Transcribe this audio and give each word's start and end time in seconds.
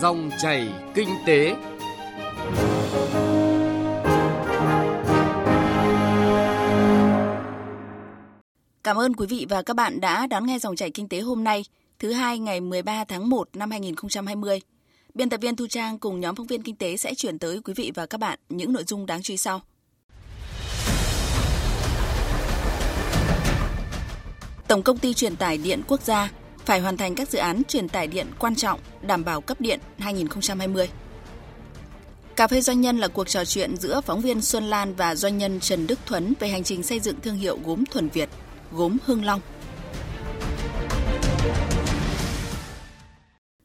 Dòng 0.00 0.30
chảy 0.38 0.68
kinh 0.94 1.08
tế. 1.26 1.54
Cảm 8.84 8.96
ơn 8.96 9.14
quý 9.14 9.26
vị 9.26 9.46
và 9.48 9.62
các 9.62 9.76
bạn 9.76 10.00
đã 10.00 10.26
đón 10.26 10.46
nghe 10.46 10.58
dòng 10.58 10.76
chảy 10.76 10.90
kinh 10.90 11.08
tế 11.08 11.20
hôm 11.20 11.44
nay, 11.44 11.64
thứ 11.98 12.12
hai 12.12 12.38
ngày 12.38 12.60
13 12.60 13.04
tháng 13.04 13.28
1 13.28 13.48
năm 13.56 13.70
2020. 13.70 14.60
Biên 15.14 15.28
tập 15.28 15.40
viên 15.40 15.56
Thu 15.56 15.66
Trang 15.66 15.98
cùng 15.98 16.20
nhóm 16.20 16.34
phóng 16.34 16.46
viên 16.46 16.62
kinh 16.62 16.76
tế 16.76 16.96
sẽ 16.96 17.14
chuyển 17.14 17.38
tới 17.38 17.60
quý 17.64 17.74
vị 17.76 17.92
và 17.94 18.06
các 18.06 18.18
bạn 18.20 18.38
những 18.48 18.72
nội 18.72 18.84
dung 18.84 19.06
đáng 19.06 19.22
chú 19.22 19.32
ý 19.32 19.36
sau. 19.36 19.60
Tổng 24.68 24.82
công 24.82 24.98
ty 24.98 25.14
truyền 25.14 25.36
tải 25.36 25.58
điện 25.58 25.82
quốc 25.88 26.02
gia 26.02 26.30
phải 26.66 26.80
hoàn 26.80 26.96
thành 26.96 27.14
các 27.14 27.28
dự 27.28 27.38
án 27.38 27.62
truyền 27.68 27.88
tải 27.88 28.06
điện 28.06 28.26
quan 28.38 28.54
trọng 28.54 28.80
đảm 29.02 29.24
bảo 29.24 29.40
cấp 29.40 29.60
điện 29.60 29.80
2020. 29.98 30.88
Cà 32.36 32.46
phê 32.46 32.60
doanh 32.60 32.80
nhân 32.80 32.98
là 32.98 33.08
cuộc 33.08 33.28
trò 33.28 33.44
chuyện 33.44 33.76
giữa 33.76 34.00
phóng 34.00 34.20
viên 34.20 34.42
Xuân 34.42 34.64
Lan 34.64 34.94
và 34.94 35.14
doanh 35.14 35.38
nhân 35.38 35.60
Trần 35.60 35.86
Đức 35.86 35.98
Thuấn 36.06 36.34
về 36.40 36.48
hành 36.48 36.64
trình 36.64 36.82
xây 36.82 37.00
dựng 37.00 37.20
thương 37.20 37.36
hiệu 37.36 37.58
gốm 37.64 37.84
thuần 37.90 38.08
Việt, 38.08 38.28
gốm 38.72 38.96
Hưng 39.04 39.24
Long. 39.24 39.40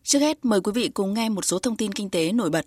Trước 0.03 0.19
hết, 0.19 0.45
mời 0.45 0.61
quý 0.61 0.71
vị 0.75 0.89
cùng 0.93 1.13
nghe 1.13 1.29
một 1.29 1.45
số 1.45 1.59
thông 1.59 1.77
tin 1.77 1.91
kinh 1.91 2.09
tế 2.09 2.31
nổi 2.31 2.49
bật. 2.49 2.65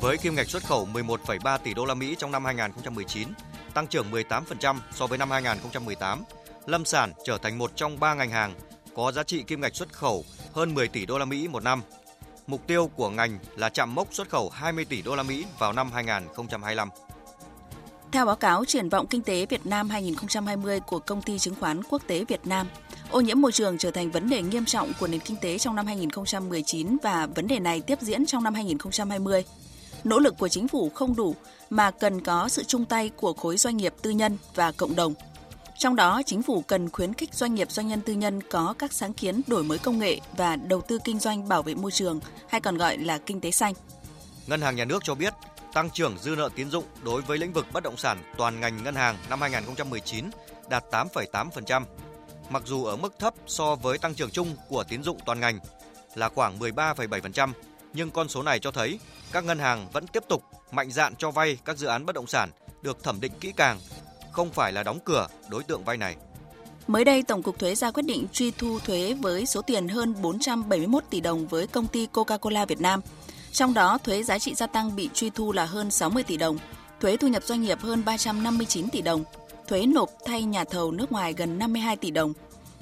Với 0.00 0.16
kim 0.18 0.34
ngạch 0.34 0.48
xuất 0.48 0.64
khẩu 0.64 0.88
11,3 0.92 1.58
tỷ 1.58 1.74
đô 1.74 1.84
la 1.84 1.94
Mỹ 1.94 2.14
trong 2.18 2.32
năm 2.32 2.44
2019, 2.44 3.28
tăng 3.70 3.86
trưởng 3.86 4.10
18% 4.10 4.76
so 4.92 5.06
với 5.06 5.18
năm 5.18 5.30
2018, 5.30 6.24
lâm 6.66 6.84
sản 6.84 7.12
trở 7.24 7.38
thành 7.38 7.58
một 7.58 7.72
trong 7.76 8.00
ba 8.00 8.14
ngành 8.14 8.30
hàng 8.30 8.54
có 8.94 9.12
giá 9.12 9.22
trị 9.22 9.42
kim 9.42 9.60
ngạch 9.60 9.76
xuất 9.76 9.92
khẩu 9.92 10.24
hơn 10.52 10.74
10 10.74 10.88
tỷ 10.88 11.06
đô 11.06 11.18
la 11.18 11.24
Mỹ 11.24 11.48
một 11.48 11.62
năm. 11.62 11.82
Mục 12.46 12.66
tiêu 12.66 12.90
của 12.96 13.10
ngành 13.10 13.38
là 13.56 13.68
chạm 13.68 13.94
mốc 13.94 14.14
xuất 14.14 14.28
khẩu 14.28 14.50
20 14.50 14.84
tỷ 14.84 15.02
đô 15.02 15.16
la 15.16 15.22
Mỹ 15.22 15.44
vào 15.58 15.72
năm 15.72 15.92
2025. 15.92 16.88
Theo 18.12 18.26
báo 18.26 18.36
cáo 18.36 18.64
triển 18.64 18.88
vọng 18.88 19.06
kinh 19.06 19.22
tế 19.22 19.46
Việt 19.46 19.66
Nam 19.66 19.90
2020 19.90 20.80
của 20.80 20.98
công 20.98 21.22
ty 21.22 21.38
chứng 21.38 21.54
khoán 21.54 21.82
quốc 21.82 22.02
tế 22.06 22.24
Việt 22.28 22.46
Nam, 22.46 22.66
ô 23.10 23.20
nhiễm 23.20 23.40
môi 23.40 23.52
trường 23.52 23.78
trở 23.78 23.90
thành 23.90 24.10
vấn 24.10 24.28
đề 24.28 24.42
nghiêm 24.42 24.64
trọng 24.64 24.92
của 25.00 25.06
nền 25.06 25.20
kinh 25.20 25.36
tế 25.40 25.58
trong 25.58 25.76
năm 25.76 25.86
2019 25.86 26.96
và 27.02 27.26
vấn 27.34 27.46
đề 27.46 27.58
này 27.58 27.80
tiếp 27.80 27.98
diễn 28.00 28.26
trong 28.26 28.44
năm 28.44 28.54
2020. 28.54 29.44
Nỗ 30.04 30.18
lực 30.18 30.38
của 30.38 30.48
chính 30.48 30.68
phủ 30.68 30.90
không 30.94 31.16
đủ 31.16 31.34
mà 31.70 31.90
cần 31.90 32.20
có 32.20 32.48
sự 32.48 32.64
chung 32.64 32.84
tay 32.84 33.10
của 33.16 33.32
khối 33.32 33.56
doanh 33.56 33.76
nghiệp 33.76 33.94
tư 34.02 34.10
nhân 34.10 34.38
và 34.54 34.72
cộng 34.72 34.96
đồng. 34.96 35.14
Trong 35.78 35.96
đó, 35.96 36.22
chính 36.26 36.42
phủ 36.42 36.62
cần 36.66 36.90
khuyến 36.90 37.14
khích 37.14 37.34
doanh 37.34 37.54
nghiệp 37.54 37.70
doanh 37.70 37.88
nhân 37.88 38.00
tư 38.00 38.12
nhân 38.12 38.40
có 38.50 38.74
các 38.78 38.92
sáng 38.92 39.12
kiến 39.12 39.40
đổi 39.46 39.62
mới 39.64 39.78
công 39.78 39.98
nghệ 39.98 40.20
và 40.36 40.56
đầu 40.56 40.80
tư 40.80 40.98
kinh 41.04 41.18
doanh 41.18 41.48
bảo 41.48 41.62
vệ 41.62 41.74
môi 41.74 41.90
trường, 41.90 42.20
hay 42.48 42.60
còn 42.60 42.76
gọi 42.76 42.98
là 42.98 43.18
kinh 43.18 43.40
tế 43.40 43.50
xanh. 43.50 43.74
Ngân 44.46 44.60
hàng 44.60 44.76
Nhà 44.76 44.84
nước 44.84 45.02
cho 45.04 45.14
biết, 45.14 45.34
tăng 45.72 45.90
trưởng 45.90 46.18
dư 46.18 46.34
nợ 46.36 46.48
tín 46.54 46.70
dụng 46.70 46.84
đối 47.02 47.22
với 47.22 47.38
lĩnh 47.38 47.52
vực 47.52 47.66
bất 47.72 47.82
động 47.82 47.96
sản 47.96 48.22
toàn 48.36 48.60
ngành 48.60 48.84
ngân 48.84 48.94
hàng 48.94 49.16
năm 49.30 49.40
2019 49.40 50.30
đạt 50.68 50.84
8,8%, 50.90 51.84
mặc 52.50 52.62
dù 52.66 52.84
ở 52.84 52.96
mức 52.96 53.14
thấp 53.18 53.34
so 53.46 53.74
với 53.74 53.98
tăng 53.98 54.14
trưởng 54.14 54.30
chung 54.30 54.56
của 54.68 54.84
tín 54.84 55.02
dụng 55.02 55.18
toàn 55.24 55.40
ngành 55.40 55.58
là 56.14 56.28
khoảng 56.28 56.58
13,7%, 56.58 57.52
nhưng 57.92 58.10
con 58.10 58.28
số 58.28 58.42
này 58.42 58.58
cho 58.58 58.70
thấy 58.70 58.98
các 59.32 59.44
ngân 59.44 59.58
hàng 59.58 59.88
vẫn 59.92 60.06
tiếp 60.06 60.24
tục 60.28 60.44
mạnh 60.72 60.90
dạn 60.90 61.14
cho 61.18 61.30
vay 61.30 61.58
các 61.64 61.78
dự 61.78 61.86
án 61.86 62.06
bất 62.06 62.14
động 62.14 62.26
sản 62.26 62.50
được 62.82 63.04
thẩm 63.04 63.20
định 63.20 63.32
kỹ 63.40 63.52
càng, 63.56 63.80
không 64.32 64.50
phải 64.50 64.72
là 64.72 64.82
đóng 64.82 64.98
cửa 65.04 65.26
đối 65.48 65.62
tượng 65.62 65.84
vay 65.84 65.96
này. 65.96 66.16
Mới 66.86 67.04
đây, 67.04 67.22
Tổng 67.22 67.42
cục 67.42 67.58
Thuế 67.58 67.74
ra 67.74 67.90
quyết 67.90 68.02
định 68.02 68.26
truy 68.32 68.50
thu 68.50 68.78
thuế 68.78 69.14
với 69.20 69.46
số 69.46 69.62
tiền 69.62 69.88
hơn 69.88 70.14
471 70.22 71.04
tỷ 71.10 71.20
đồng 71.20 71.46
với 71.46 71.66
công 71.66 71.86
ty 71.86 72.06
Coca-Cola 72.12 72.66
Việt 72.66 72.80
Nam. 72.80 73.00
Trong 73.52 73.74
đó, 73.74 73.98
thuế 74.04 74.22
giá 74.22 74.38
trị 74.38 74.54
gia 74.54 74.66
tăng 74.66 74.96
bị 74.96 75.10
truy 75.14 75.30
thu 75.30 75.52
là 75.52 75.64
hơn 75.64 75.90
60 75.90 76.22
tỷ 76.22 76.36
đồng, 76.36 76.58
thuế 77.00 77.16
thu 77.16 77.28
nhập 77.28 77.42
doanh 77.44 77.62
nghiệp 77.62 77.78
hơn 77.80 78.04
359 78.04 78.88
tỷ 78.90 79.02
đồng, 79.02 79.24
thuế 79.68 79.86
nộp 79.86 80.10
thay 80.26 80.42
nhà 80.42 80.64
thầu 80.64 80.92
nước 80.92 81.12
ngoài 81.12 81.32
gần 81.32 81.58
52 81.58 81.96
tỷ 81.96 82.10
đồng, 82.10 82.32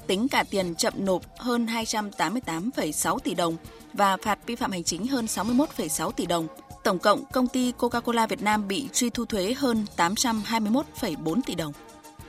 tính 0.07 0.29
cả 0.29 0.45
tiền 0.51 0.75
chậm 0.75 0.93
nộp 0.97 1.23
hơn 1.39 1.67
288,6 1.67 3.19
tỷ 3.19 3.35
đồng 3.35 3.57
và 3.99 4.17
phạt 4.17 4.39
vi 4.47 4.55
phạm 4.55 4.73
hành 4.73 4.85
chính 4.85 5.07
hơn 5.07 5.25
61,6 5.25 6.11
tỷ 6.11 6.27
đồng. 6.27 6.47
Tổng 6.85 6.99
cộng, 6.99 7.25
công 7.33 7.49
ty 7.49 7.73
Coca-Cola 7.79 8.27
Việt 8.27 8.43
Nam 8.43 8.69
bị 8.69 8.89
truy 8.93 9.11
thu 9.11 9.25
thuế 9.25 9.55
hơn 9.55 9.87
821,4 9.97 11.41
tỷ 11.47 11.55
đồng. 11.55 11.73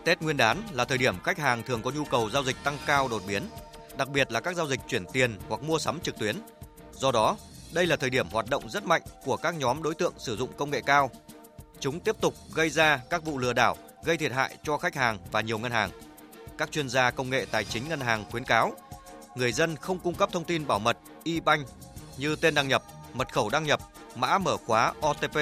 Tết 0.03 0.21
Nguyên 0.21 0.37
đán 0.37 0.57
là 0.71 0.85
thời 0.85 0.97
điểm 0.97 1.15
khách 1.23 1.37
hàng 1.37 1.63
thường 1.63 1.81
có 1.81 1.91
nhu 1.91 2.03
cầu 2.03 2.29
giao 2.29 2.43
dịch 2.43 2.55
tăng 2.63 2.77
cao 2.85 3.07
đột 3.07 3.21
biến, 3.27 3.43
đặc 3.97 4.09
biệt 4.09 4.31
là 4.31 4.39
các 4.39 4.55
giao 4.55 4.67
dịch 4.67 4.79
chuyển 4.87 5.05
tiền 5.13 5.37
hoặc 5.49 5.63
mua 5.63 5.79
sắm 5.79 5.99
trực 5.99 6.17
tuyến. 6.19 6.35
Do 6.93 7.11
đó, 7.11 7.37
đây 7.73 7.85
là 7.85 7.95
thời 7.95 8.09
điểm 8.09 8.27
hoạt 8.29 8.49
động 8.49 8.69
rất 8.69 8.85
mạnh 8.85 9.01
của 9.25 9.37
các 9.37 9.55
nhóm 9.55 9.83
đối 9.83 9.95
tượng 9.95 10.13
sử 10.17 10.37
dụng 10.37 10.49
công 10.57 10.69
nghệ 10.69 10.81
cao. 10.81 11.09
Chúng 11.79 11.99
tiếp 11.99 12.15
tục 12.21 12.33
gây 12.53 12.69
ra 12.69 13.01
các 13.09 13.25
vụ 13.25 13.37
lừa 13.37 13.53
đảo, 13.53 13.75
gây 14.03 14.17
thiệt 14.17 14.31
hại 14.31 14.57
cho 14.63 14.77
khách 14.77 14.95
hàng 14.95 15.17
và 15.31 15.41
nhiều 15.41 15.59
ngân 15.59 15.71
hàng. 15.71 15.89
Các 16.57 16.71
chuyên 16.71 16.89
gia 16.89 17.11
công 17.11 17.29
nghệ 17.29 17.45
tài 17.51 17.65
chính 17.65 17.89
ngân 17.89 17.99
hàng 17.99 18.25
khuyến 18.31 18.43
cáo 18.43 18.73
người 19.35 19.51
dân 19.51 19.75
không 19.75 19.99
cung 19.99 20.15
cấp 20.15 20.29
thông 20.31 20.43
tin 20.43 20.67
bảo 20.67 20.79
mật 20.79 20.97
e-bank 21.35 21.67
như 22.17 22.35
tên 22.35 22.55
đăng 22.55 22.67
nhập, 22.67 22.83
mật 23.13 23.33
khẩu 23.33 23.49
đăng 23.49 23.63
nhập, 23.63 23.79
mã 24.15 24.37
mở 24.37 24.57
khóa 24.57 24.93
OTP 25.09 25.37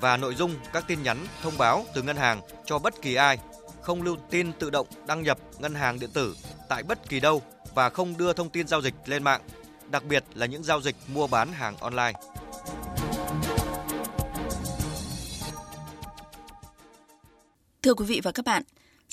và 0.00 0.16
nội 0.16 0.34
dung 0.34 0.54
các 0.72 0.84
tin 0.86 1.02
nhắn 1.02 1.26
thông 1.42 1.58
báo 1.58 1.84
từ 1.94 2.02
ngân 2.02 2.16
hàng 2.16 2.40
cho 2.64 2.78
bất 2.78 3.02
kỳ 3.02 3.14
ai, 3.14 3.38
không 3.80 4.02
lưu 4.02 4.16
tin 4.30 4.52
tự 4.52 4.70
động 4.70 4.86
đăng 5.06 5.22
nhập 5.22 5.38
ngân 5.58 5.74
hàng 5.74 5.98
điện 5.98 6.10
tử 6.12 6.36
tại 6.68 6.82
bất 6.82 7.08
kỳ 7.08 7.20
đâu 7.20 7.42
và 7.74 7.90
không 7.90 8.16
đưa 8.16 8.32
thông 8.32 8.50
tin 8.50 8.68
giao 8.68 8.82
dịch 8.82 8.94
lên 9.06 9.24
mạng, 9.24 9.40
đặc 9.90 10.04
biệt 10.04 10.24
là 10.34 10.46
những 10.46 10.62
giao 10.62 10.80
dịch 10.80 10.96
mua 11.14 11.26
bán 11.26 11.52
hàng 11.52 11.76
online. 11.76 12.12
Thưa 17.82 17.94
quý 17.94 18.04
vị 18.04 18.20
và 18.24 18.32
các 18.32 18.44
bạn, 18.44 18.62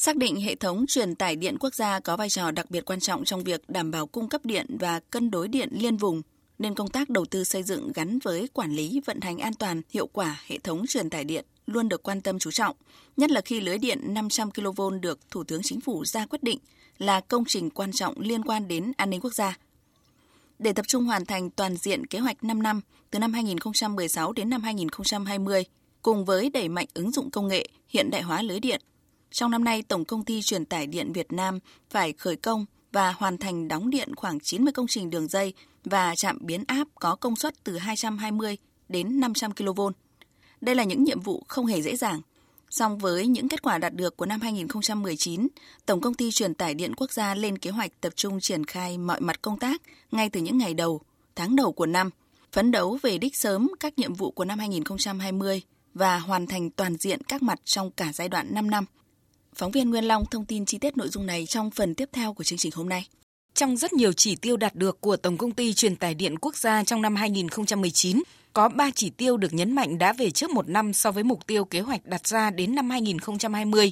Xác 0.05 0.17
định 0.17 0.41
hệ 0.41 0.55
thống 0.55 0.85
truyền 0.87 1.15
tải 1.15 1.35
điện 1.35 1.57
quốc 1.59 1.75
gia 1.75 1.99
có 1.99 2.17
vai 2.17 2.29
trò 2.29 2.51
đặc 2.51 2.71
biệt 2.71 2.85
quan 2.85 2.99
trọng 2.99 3.25
trong 3.25 3.43
việc 3.43 3.69
đảm 3.69 3.91
bảo 3.91 4.07
cung 4.07 4.29
cấp 4.29 4.45
điện 4.45 4.77
và 4.79 4.99
cân 4.99 5.31
đối 5.31 5.47
điện 5.47 5.69
liên 5.71 5.97
vùng, 5.97 6.21
nên 6.59 6.75
công 6.75 6.89
tác 6.89 7.09
đầu 7.09 7.25
tư 7.25 7.43
xây 7.43 7.63
dựng 7.63 7.91
gắn 7.95 8.19
với 8.19 8.47
quản 8.53 8.71
lý 8.71 9.01
vận 9.05 9.21
hành 9.21 9.37
an 9.37 9.53
toàn, 9.53 9.81
hiệu 9.89 10.07
quả 10.07 10.41
hệ 10.47 10.57
thống 10.57 10.85
truyền 10.87 11.09
tải 11.09 11.23
điện 11.23 11.45
luôn 11.67 11.89
được 11.89 12.03
quan 12.03 12.21
tâm 12.21 12.39
chú 12.39 12.51
trọng, 12.51 12.75
nhất 13.17 13.31
là 13.31 13.41
khi 13.41 13.61
lưới 13.61 13.77
điện 13.77 14.13
500 14.13 14.51
kV 14.51 14.81
được 15.01 15.19
Thủ 15.31 15.43
tướng 15.43 15.61
Chính 15.63 15.81
phủ 15.81 16.05
ra 16.05 16.25
quyết 16.25 16.43
định 16.43 16.59
là 16.97 17.21
công 17.21 17.43
trình 17.47 17.69
quan 17.69 17.91
trọng 17.91 18.19
liên 18.19 18.43
quan 18.43 18.67
đến 18.67 18.91
an 18.97 19.09
ninh 19.09 19.21
quốc 19.21 19.33
gia. 19.33 19.57
Để 20.59 20.73
tập 20.73 20.87
trung 20.87 21.05
hoàn 21.05 21.25
thành 21.25 21.49
toàn 21.49 21.75
diện 21.77 22.07
kế 22.07 22.19
hoạch 22.19 22.43
5 22.43 22.63
năm 22.63 22.81
từ 23.11 23.19
năm 23.19 23.33
2016 23.33 24.33
đến 24.33 24.49
năm 24.49 24.63
2020, 24.63 25.63
cùng 26.01 26.25
với 26.25 26.49
đẩy 26.49 26.69
mạnh 26.69 26.87
ứng 26.93 27.11
dụng 27.11 27.31
công 27.31 27.47
nghệ, 27.47 27.67
hiện 27.87 28.11
đại 28.11 28.21
hóa 28.21 28.41
lưới 28.41 28.59
điện, 28.59 28.81
trong 29.31 29.51
năm 29.51 29.63
nay, 29.63 29.81
Tổng 29.81 30.05
công 30.05 30.25
ty 30.25 30.41
truyền 30.41 30.65
tải 30.65 30.87
điện 30.87 31.13
Việt 31.13 31.31
Nam 31.31 31.59
phải 31.89 32.13
khởi 32.13 32.35
công 32.35 32.65
và 32.91 33.11
hoàn 33.11 33.37
thành 33.37 33.67
đóng 33.67 33.89
điện 33.89 34.15
khoảng 34.15 34.39
90 34.39 34.73
công 34.73 34.87
trình 34.87 35.09
đường 35.09 35.27
dây 35.27 35.53
và 35.83 36.15
trạm 36.15 36.37
biến 36.41 36.63
áp 36.67 36.87
có 36.95 37.15
công 37.15 37.35
suất 37.35 37.63
từ 37.63 37.77
220 37.77 38.57
đến 38.89 39.19
500 39.19 39.51
kV. 39.51 39.81
Đây 40.61 40.75
là 40.75 40.83
những 40.83 41.03
nhiệm 41.03 41.21
vụ 41.21 41.43
không 41.47 41.65
hề 41.65 41.81
dễ 41.81 41.95
dàng. 41.95 42.21
Song 42.69 42.97
với 42.97 43.27
những 43.27 43.49
kết 43.49 43.61
quả 43.61 43.77
đạt 43.77 43.93
được 43.93 44.17
của 44.17 44.25
năm 44.25 44.41
2019, 44.41 45.47
Tổng 45.85 46.01
công 46.01 46.13
ty 46.13 46.31
truyền 46.31 46.53
tải 46.53 46.73
điện 46.73 46.93
quốc 46.95 47.11
gia 47.11 47.35
lên 47.35 47.57
kế 47.57 47.69
hoạch 47.69 48.01
tập 48.01 48.13
trung 48.15 48.39
triển 48.39 48.65
khai 48.65 48.97
mọi 48.97 49.21
mặt 49.21 49.41
công 49.41 49.59
tác 49.59 49.81
ngay 50.11 50.29
từ 50.29 50.41
những 50.41 50.57
ngày 50.57 50.73
đầu, 50.73 51.01
tháng 51.35 51.55
đầu 51.55 51.71
của 51.71 51.85
năm, 51.85 52.09
phấn 52.51 52.71
đấu 52.71 52.97
về 53.01 53.17
đích 53.17 53.35
sớm 53.35 53.71
các 53.79 53.99
nhiệm 53.99 54.13
vụ 54.13 54.31
của 54.31 54.45
năm 54.45 54.59
2020 54.59 55.61
và 55.93 56.19
hoàn 56.19 56.47
thành 56.47 56.69
toàn 56.69 56.97
diện 56.97 57.23
các 57.23 57.43
mặt 57.43 57.59
trong 57.65 57.91
cả 57.91 58.11
giai 58.13 58.29
đoạn 58.29 58.47
5 58.51 58.69
năm 58.69 58.85
Phóng 59.57 59.71
viên 59.71 59.89
Nguyên 59.89 60.03
Long 60.03 60.25
thông 60.31 60.45
tin 60.45 60.65
chi 60.65 60.77
tiết 60.77 60.97
nội 60.97 61.09
dung 61.09 61.25
này 61.25 61.45
trong 61.45 61.71
phần 61.71 61.95
tiếp 61.95 62.09
theo 62.13 62.33
của 62.33 62.43
chương 62.43 62.59
trình 62.59 62.71
hôm 62.75 62.89
nay. 62.89 63.07
Trong 63.53 63.77
rất 63.77 63.93
nhiều 63.93 64.13
chỉ 64.13 64.35
tiêu 64.35 64.57
đạt 64.57 64.75
được 64.75 65.01
của 65.01 65.17
Tổng 65.17 65.37
công 65.37 65.51
ty 65.51 65.73
truyền 65.73 65.95
tải 65.95 66.13
điện 66.13 66.39
quốc 66.39 66.55
gia 66.55 66.83
trong 66.83 67.01
năm 67.01 67.15
2019, 67.15 68.23
có 68.53 68.69
3 68.69 68.89
chỉ 68.95 69.09
tiêu 69.09 69.37
được 69.37 69.53
nhấn 69.53 69.71
mạnh 69.71 69.97
đã 69.97 70.13
về 70.13 70.31
trước 70.31 70.49
một 70.49 70.69
năm 70.69 70.93
so 70.93 71.11
với 71.11 71.23
mục 71.23 71.47
tiêu 71.47 71.65
kế 71.65 71.79
hoạch 71.79 72.05
đặt 72.05 72.27
ra 72.27 72.49
đến 72.49 72.75
năm 72.75 72.89
2020. 72.89 73.91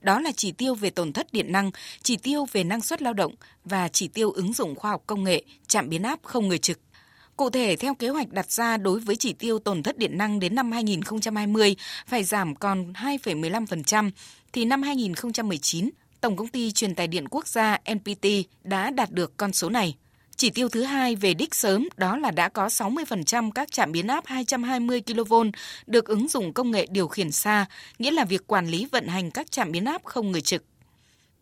Đó 0.00 0.20
là 0.20 0.32
chỉ 0.36 0.52
tiêu 0.52 0.74
về 0.74 0.90
tổn 0.90 1.12
thất 1.12 1.32
điện 1.32 1.52
năng, 1.52 1.70
chỉ 2.02 2.16
tiêu 2.16 2.46
về 2.52 2.64
năng 2.64 2.80
suất 2.80 3.02
lao 3.02 3.12
động 3.12 3.34
và 3.64 3.88
chỉ 3.88 4.08
tiêu 4.08 4.30
ứng 4.30 4.52
dụng 4.52 4.74
khoa 4.74 4.90
học 4.90 5.02
công 5.06 5.24
nghệ, 5.24 5.42
chạm 5.68 5.88
biến 5.88 6.02
áp 6.02 6.20
không 6.22 6.48
người 6.48 6.58
trực. 6.58 6.78
Cụ 7.42 7.50
thể, 7.50 7.76
theo 7.76 7.94
kế 7.94 8.08
hoạch 8.08 8.32
đặt 8.32 8.52
ra 8.52 8.76
đối 8.76 9.00
với 9.00 9.16
chỉ 9.16 9.32
tiêu 9.32 9.58
tổn 9.58 9.82
thất 9.82 9.98
điện 9.98 10.18
năng 10.18 10.40
đến 10.40 10.54
năm 10.54 10.72
2020 10.72 11.76
phải 12.06 12.24
giảm 12.24 12.56
còn 12.56 12.92
2,15%, 12.92 14.10
thì 14.52 14.64
năm 14.64 14.82
2019, 14.82 15.90
Tổng 16.20 16.36
công 16.36 16.48
ty 16.48 16.72
truyền 16.72 16.94
tài 16.94 17.06
điện 17.06 17.28
quốc 17.28 17.48
gia 17.48 17.78
NPT 17.94 18.26
đã 18.64 18.90
đạt 18.90 19.10
được 19.10 19.36
con 19.36 19.52
số 19.52 19.70
này. 19.70 19.94
Chỉ 20.36 20.50
tiêu 20.50 20.68
thứ 20.68 20.82
hai 20.82 21.16
về 21.16 21.34
đích 21.34 21.54
sớm 21.54 21.88
đó 21.96 22.16
là 22.16 22.30
đã 22.30 22.48
có 22.48 22.66
60% 22.66 23.50
các 23.50 23.72
trạm 23.72 23.92
biến 23.92 24.06
áp 24.06 24.26
220 24.26 25.02
kV 25.06 25.34
được 25.86 26.04
ứng 26.04 26.28
dụng 26.28 26.52
công 26.52 26.70
nghệ 26.70 26.86
điều 26.90 27.08
khiển 27.08 27.32
xa, 27.32 27.66
nghĩa 27.98 28.10
là 28.10 28.24
việc 28.24 28.46
quản 28.46 28.66
lý 28.66 28.86
vận 28.92 29.06
hành 29.06 29.30
các 29.30 29.50
trạm 29.50 29.72
biến 29.72 29.84
áp 29.84 30.04
không 30.04 30.32
người 30.32 30.40
trực. 30.40 30.64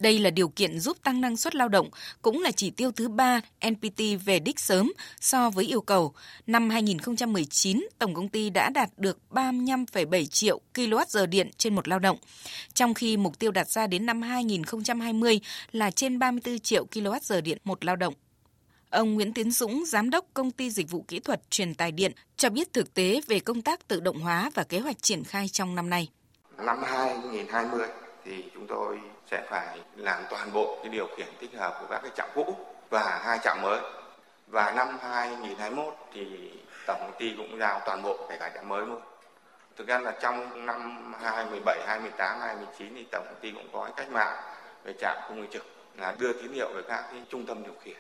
Đây 0.01 0.19
là 0.19 0.31
điều 0.31 0.49
kiện 0.49 0.81
giúp 0.81 0.97
tăng 1.03 1.21
năng 1.21 1.37
suất 1.37 1.55
lao 1.55 1.69
động, 1.69 1.89
cũng 2.23 2.43
là 2.43 2.51
chỉ 2.51 2.71
tiêu 2.71 2.93
thứ 2.93 3.09
ba 3.09 3.41
NPT 3.69 4.01
về 4.25 4.39
đích 4.39 4.61
sớm 4.61 4.93
so 5.21 5.51
với 5.51 5.65
yêu 5.65 5.81
cầu. 5.81 6.13
Năm 6.47 6.71
2019, 6.71 7.87
tổng 7.99 8.15
công 8.15 8.29
ty 8.29 8.51
đã 8.51 8.71
đạt 8.71 8.91
được 8.97 9.19
35,7 9.31 10.25
triệu 10.27 10.61
kWh 10.75 11.27
điện 11.27 11.51
trên 11.59 11.75
một 11.75 11.89
lao 11.89 11.99
động, 11.99 12.19
trong 12.75 12.95
khi 12.95 13.17
mục 13.17 13.39
tiêu 13.39 13.51
đặt 13.51 13.71
ra 13.71 13.87
đến 13.87 14.07
năm 14.07 14.23
2020 14.23 15.41
là 15.73 15.91
trên 15.91 16.19
34 16.19 16.59
triệu 16.59 16.87
kWh 16.91 17.43
điện 17.43 17.59
một 17.65 17.85
lao 17.85 17.97
động. 17.97 18.15
Ông 18.91 19.15
Nguyễn 19.15 19.33
Tiến 19.33 19.51
Dũng, 19.51 19.85
giám 19.87 20.11
đốc 20.11 20.27
công 20.35 20.51
ty 20.51 20.71
dịch 20.71 20.91
vụ 20.91 21.05
kỹ 21.09 21.21
thuật 21.21 21.51
truyền 21.51 21.75
tài 21.75 21.93
điện, 21.93 22.13
cho 22.37 22.51
biết 22.51 22.73
thực 22.73 22.95
tế 22.95 23.21
về 23.27 23.41
công 23.41 23.63
tác 23.63 23.89
tự 23.89 24.01
động 24.01 24.21
hóa 24.21 24.51
và 24.55 24.65
kế 24.65 24.79
hoạch 24.79 25.03
triển 25.03 25.25
khai 25.25 25.49
trong 25.49 25.75
năm 25.75 25.91
nay. 25.91 26.09
Năm 26.59 26.79
2020 26.83 27.87
thì 28.25 28.45
chúng 28.55 28.67
tôi 28.69 28.99
sẽ 29.31 29.43
phải 29.51 29.79
làm 29.97 30.23
toàn 30.31 30.53
bộ 30.53 30.79
cái 30.83 30.91
điều 30.93 31.07
khiển 31.17 31.27
tích 31.41 31.55
hợp 31.59 31.79
của 31.81 31.87
các 31.91 32.01
cái 32.03 32.11
trạm 32.17 32.29
cũ 32.35 32.57
và 32.91 33.21
hai 33.25 33.39
trạm 33.39 33.63
mới. 33.63 33.81
Và 34.47 34.73
năm 34.73 34.99
2021 35.03 35.95
thì 36.13 36.53
tổng 36.87 37.01
công 37.01 37.19
ty 37.19 37.35
cũng 37.37 37.59
giao 37.59 37.81
toàn 37.87 38.03
bộ 38.03 38.27
kể 38.29 38.37
cả 38.41 38.51
trạm 38.55 38.69
mới 38.69 38.87
luôn. 38.87 39.01
Thực 39.77 39.87
ra 39.87 39.99
là 39.99 40.13
trong 40.21 40.67
năm 40.67 41.13
2017, 41.23 41.79
2018, 41.87 42.41
2019 42.41 42.95
thì 42.95 43.07
tổng 43.13 43.25
công 43.27 43.41
ty 43.41 43.51
cũng 43.51 43.69
có 43.73 43.85
cái 43.85 43.93
cách 43.97 44.13
mạng 44.13 44.37
về 44.85 44.93
trạm 45.01 45.17
không 45.29 45.39
người 45.39 45.49
trực 45.53 45.67
là 45.97 46.15
đưa 46.19 46.33
tín 46.33 46.53
hiệu 46.53 46.69
về 46.75 46.83
các 46.89 47.05
cái 47.11 47.23
trung 47.29 47.47
tâm 47.47 47.63
điều 47.63 47.75
khiển. 47.83 47.97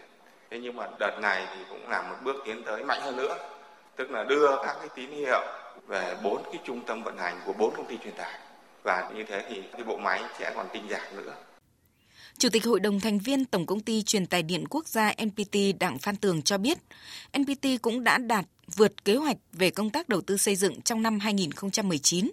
Thế 0.50 0.58
nhưng 0.58 0.76
mà 0.76 0.86
đợt 0.98 1.18
này 1.20 1.46
thì 1.54 1.64
cũng 1.68 1.90
là 1.90 2.02
một 2.02 2.16
bước 2.22 2.36
tiến 2.44 2.62
tới 2.64 2.84
mạnh 2.84 3.00
hơn 3.00 3.16
nữa, 3.16 3.36
tức 3.96 4.10
là 4.10 4.24
đưa 4.24 4.56
các 4.56 4.76
cái 4.78 4.88
tín 4.94 5.10
hiệu 5.10 5.42
về 5.86 6.16
bốn 6.22 6.42
cái 6.44 6.60
trung 6.64 6.80
tâm 6.86 7.02
vận 7.02 7.18
hành 7.18 7.40
của 7.44 7.52
bốn 7.52 7.74
công 7.76 7.86
ty 7.86 7.98
truyền 7.98 8.14
tải 8.14 8.38
và 8.82 9.10
như 9.16 9.24
thế 9.28 9.44
thì 9.48 9.62
cái 9.72 9.84
bộ 9.84 9.96
máy 9.96 10.22
sẽ 10.38 10.52
còn 10.56 10.66
tinh 10.72 10.82
giản 10.90 11.16
nữa. 11.16 11.34
Chủ 12.38 12.48
tịch 12.48 12.64
Hội 12.64 12.80
đồng 12.80 13.00
thành 13.00 13.18
viên 13.18 13.44
Tổng 13.44 13.66
công 13.66 13.80
ty 13.80 14.02
Truyền 14.02 14.26
tài 14.26 14.42
điện 14.42 14.64
quốc 14.70 14.88
gia 14.88 15.12
NPT 15.24 15.56
Đặng 15.80 15.98
Phan 15.98 16.16
Tường 16.16 16.42
cho 16.42 16.58
biết, 16.58 16.78
NPT 17.38 17.66
cũng 17.82 18.04
đã 18.04 18.18
đạt 18.18 18.44
vượt 18.76 19.04
kế 19.04 19.16
hoạch 19.16 19.36
về 19.52 19.70
công 19.70 19.90
tác 19.90 20.08
đầu 20.08 20.20
tư 20.20 20.36
xây 20.36 20.56
dựng 20.56 20.80
trong 20.80 21.02
năm 21.02 21.18
2019. 21.20 22.30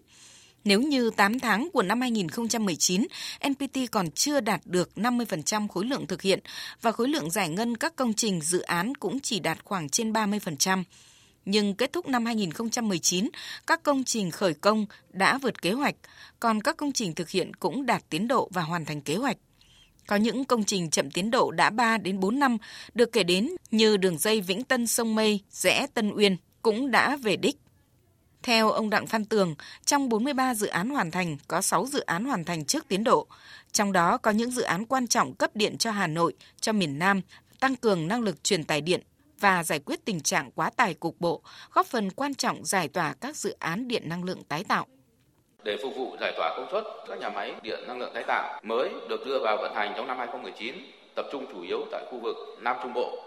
Nếu 0.63 0.81
như 0.81 1.09
8 1.09 1.39
tháng 1.39 1.69
của 1.73 1.81
năm 1.81 2.01
2019, 2.01 3.07
NPT 3.49 3.77
còn 3.91 4.11
chưa 4.11 4.39
đạt 4.39 4.61
được 4.65 4.89
50% 4.95 5.67
khối 5.67 5.85
lượng 5.85 6.07
thực 6.07 6.21
hiện 6.21 6.39
và 6.81 6.91
khối 6.91 7.07
lượng 7.07 7.31
giải 7.31 7.49
ngân 7.49 7.77
các 7.77 7.95
công 7.95 8.13
trình 8.13 8.41
dự 8.41 8.61
án 8.61 8.95
cũng 8.95 9.19
chỉ 9.19 9.39
đạt 9.39 9.57
khoảng 9.63 9.89
trên 9.89 10.13
30%, 10.13 10.83
nhưng 11.49 11.75
kết 11.75 11.93
thúc 11.93 12.07
năm 12.07 12.25
2019, 12.25 13.29
các 13.67 13.83
công 13.83 14.03
trình 14.03 14.31
khởi 14.31 14.53
công 14.53 14.85
đã 15.09 15.37
vượt 15.37 15.61
kế 15.61 15.71
hoạch, 15.71 15.95
còn 16.39 16.61
các 16.61 16.77
công 16.77 16.91
trình 16.91 17.15
thực 17.15 17.29
hiện 17.29 17.53
cũng 17.53 17.85
đạt 17.85 18.03
tiến 18.09 18.27
độ 18.27 18.49
và 18.53 18.61
hoàn 18.61 18.85
thành 18.85 19.01
kế 19.01 19.15
hoạch. 19.15 19.37
Có 20.07 20.15
những 20.15 20.45
công 20.45 20.63
trình 20.63 20.89
chậm 20.89 21.11
tiến 21.11 21.31
độ 21.31 21.51
đã 21.51 21.69
3 21.69 21.97
đến 21.97 22.19
4 22.19 22.39
năm, 22.39 22.57
được 22.93 23.11
kể 23.11 23.23
đến 23.23 23.49
như 23.71 23.97
đường 23.97 24.17
dây 24.17 24.41
Vĩnh 24.41 24.63
Tân 24.63 24.87
Sông 24.87 25.15
Mây, 25.15 25.39
rẽ 25.51 25.87
Tân 25.93 26.11
Uyên 26.15 26.37
cũng 26.61 26.91
đã 26.91 27.15
về 27.15 27.35
đích. 27.35 27.55
Theo 28.43 28.71
ông 28.71 28.89
Đặng 28.89 29.07
Phan 29.07 29.25
Tường, 29.25 29.55
trong 29.85 30.09
43 30.09 30.55
dự 30.55 30.67
án 30.67 30.89
hoàn 30.89 31.11
thành, 31.11 31.37
có 31.47 31.61
6 31.61 31.85
dự 31.85 31.99
án 31.99 32.25
hoàn 32.25 32.43
thành 32.43 32.65
trước 32.65 32.87
tiến 32.87 33.03
độ. 33.03 33.27
Trong 33.71 33.91
đó 33.91 34.17
có 34.17 34.31
những 34.31 34.51
dự 34.51 34.61
án 34.61 34.85
quan 34.85 35.07
trọng 35.07 35.35
cấp 35.35 35.55
điện 35.55 35.77
cho 35.77 35.91
Hà 35.91 36.07
Nội, 36.07 36.33
cho 36.61 36.73
miền 36.73 36.99
Nam, 36.99 37.21
tăng 37.59 37.75
cường 37.75 38.07
năng 38.07 38.21
lực 38.21 38.43
truyền 38.43 38.63
tải 38.63 38.81
điện 38.81 39.01
và 39.39 39.63
giải 39.63 39.79
quyết 39.79 40.05
tình 40.05 40.19
trạng 40.19 40.51
quá 40.51 40.69
tải 40.77 40.93
cục 40.93 41.15
bộ, 41.19 41.41
góp 41.73 41.85
phần 41.85 42.09
quan 42.09 42.35
trọng 42.35 42.65
giải 42.65 42.87
tỏa 42.87 43.13
các 43.21 43.35
dự 43.35 43.55
án 43.59 43.87
điện 43.87 44.09
năng 44.09 44.23
lượng 44.23 44.43
tái 44.43 44.63
tạo. 44.63 44.87
Để 45.63 45.77
phục 45.83 45.95
vụ 45.95 46.15
giải 46.21 46.33
tỏa 46.37 46.53
công 46.57 46.67
suất 46.71 46.83
các 47.07 47.19
nhà 47.19 47.29
máy 47.29 47.55
điện 47.61 47.79
năng 47.87 47.99
lượng 47.99 48.11
tái 48.13 48.23
tạo 48.27 48.59
mới 48.63 48.89
được 49.09 49.25
đưa 49.25 49.39
vào 49.39 49.57
vận 49.57 49.75
hành 49.75 49.93
trong 49.95 50.07
năm 50.07 50.17
2019, 50.17 50.75
tập 51.15 51.25
trung 51.31 51.45
chủ 51.53 51.61
yếu 51.61 51.85
tại 51.91 52.05
khu 52.11 52.19
vực 52.19 52.35
Nam 52.61 52.75
Trung 52.83 52.93
Bộ. 52.93 53.23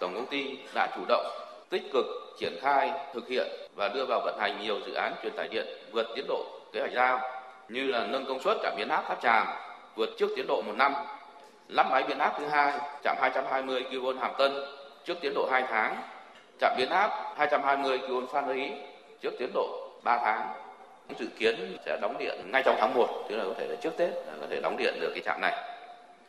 Tổng 0.00 0.14
công 0.14 0.26
ty 0.30 0.58
đã 0.74 0.92
chủ 0.96 1.04
động 1.08 1.26
tích 1.70 1.82
cực 1.92 2.06
triển 2.38 2.58
khai, 2.60 2.92
thực 3.14 3.28
hiện 3.28 3.46
và 3.74 3.88
đưa 3.88 4.06
vào 4.06 4.20
vận 4.24 4.38
hành 4.40 4.62
nhiều 4.62 4.80
dự 4.86 4.92
án 4.92 5.14
truyền 5.22 5.32
tải 5.36 5.48
điện 5.48 5.66
vượt 5.92 6.06
tiến 6.16 6.24
độ 6.28 6.44
kế 6.72 6.80
hoạch 6.80 6.92
giao 6.92 7.20
như 7.68 7.86
là 7.86 8.06
nâng 8.06 8.26
công 8.26 8.42
suất 8.42 8.56
trạm 8.62 8.74
biến 8.76 8.88
áp 8.88 9.04
Tháp 9.08 9.22
Tràm 9.22 9.46
vượt 9.96 10.10
trước 10.18 10.28
tiến 10.36 10.46
độ 10.46 10.62
một 10.62 10.74
năm, 10.76 10.94
lắp 11.68 11.86
máy 11.90 12.04
biến 12.08 12.18
áp 12.18 12.34
thứ 12.38 12.46
hai 12.46 12.78
trạm 13.04 13.16
220 13.20 13.84
kV 13.90 14.20
Hàm 14.20 14.32
Tân 14.38 14.52
trước 15.04 15.14
tiến 15.20 15.34
độ 15.34 15.48
2 15.50 15.62
tháng, 15.70 15.96
trạm 16.60 16.74
biến 16.78 16.90
áp 16.90 17.10
220 17.36 17.98
kV 17.98 18.32
Phan 18.32 18.44
Rí 18.54 18.70
trước 19.20 19.32
tiến 19.38 19.50
độ 19.54 19.90
3 20.02 20.18
tháng. 20.18 20.48
Dự 21.18 21.26
kiến 21.38 21.76
sẽ 21.86 21.98
đóng 22.02 22.16
điện 22.18 22.50
ngay 22.52 22.62
trong 22.64 22.76
tháng 22.78 22.94
1, 22.94 23.26
tức 23.28 23.36
là 23.36 23.44
có 23.44 23.54
thể 23.58 23.66
là 23.66 23.76
trước 23.76 23.96
Tết 23.96 24.10
là 24.10 24.32
có 24.40 24.46
thể 24.50 24.60
đóng 24.60 24.76
điện 24.76 24.94
được 25.00 25.10
cái 25.14 25.22
trạm 25.24 25.40
này. 25.40 25.52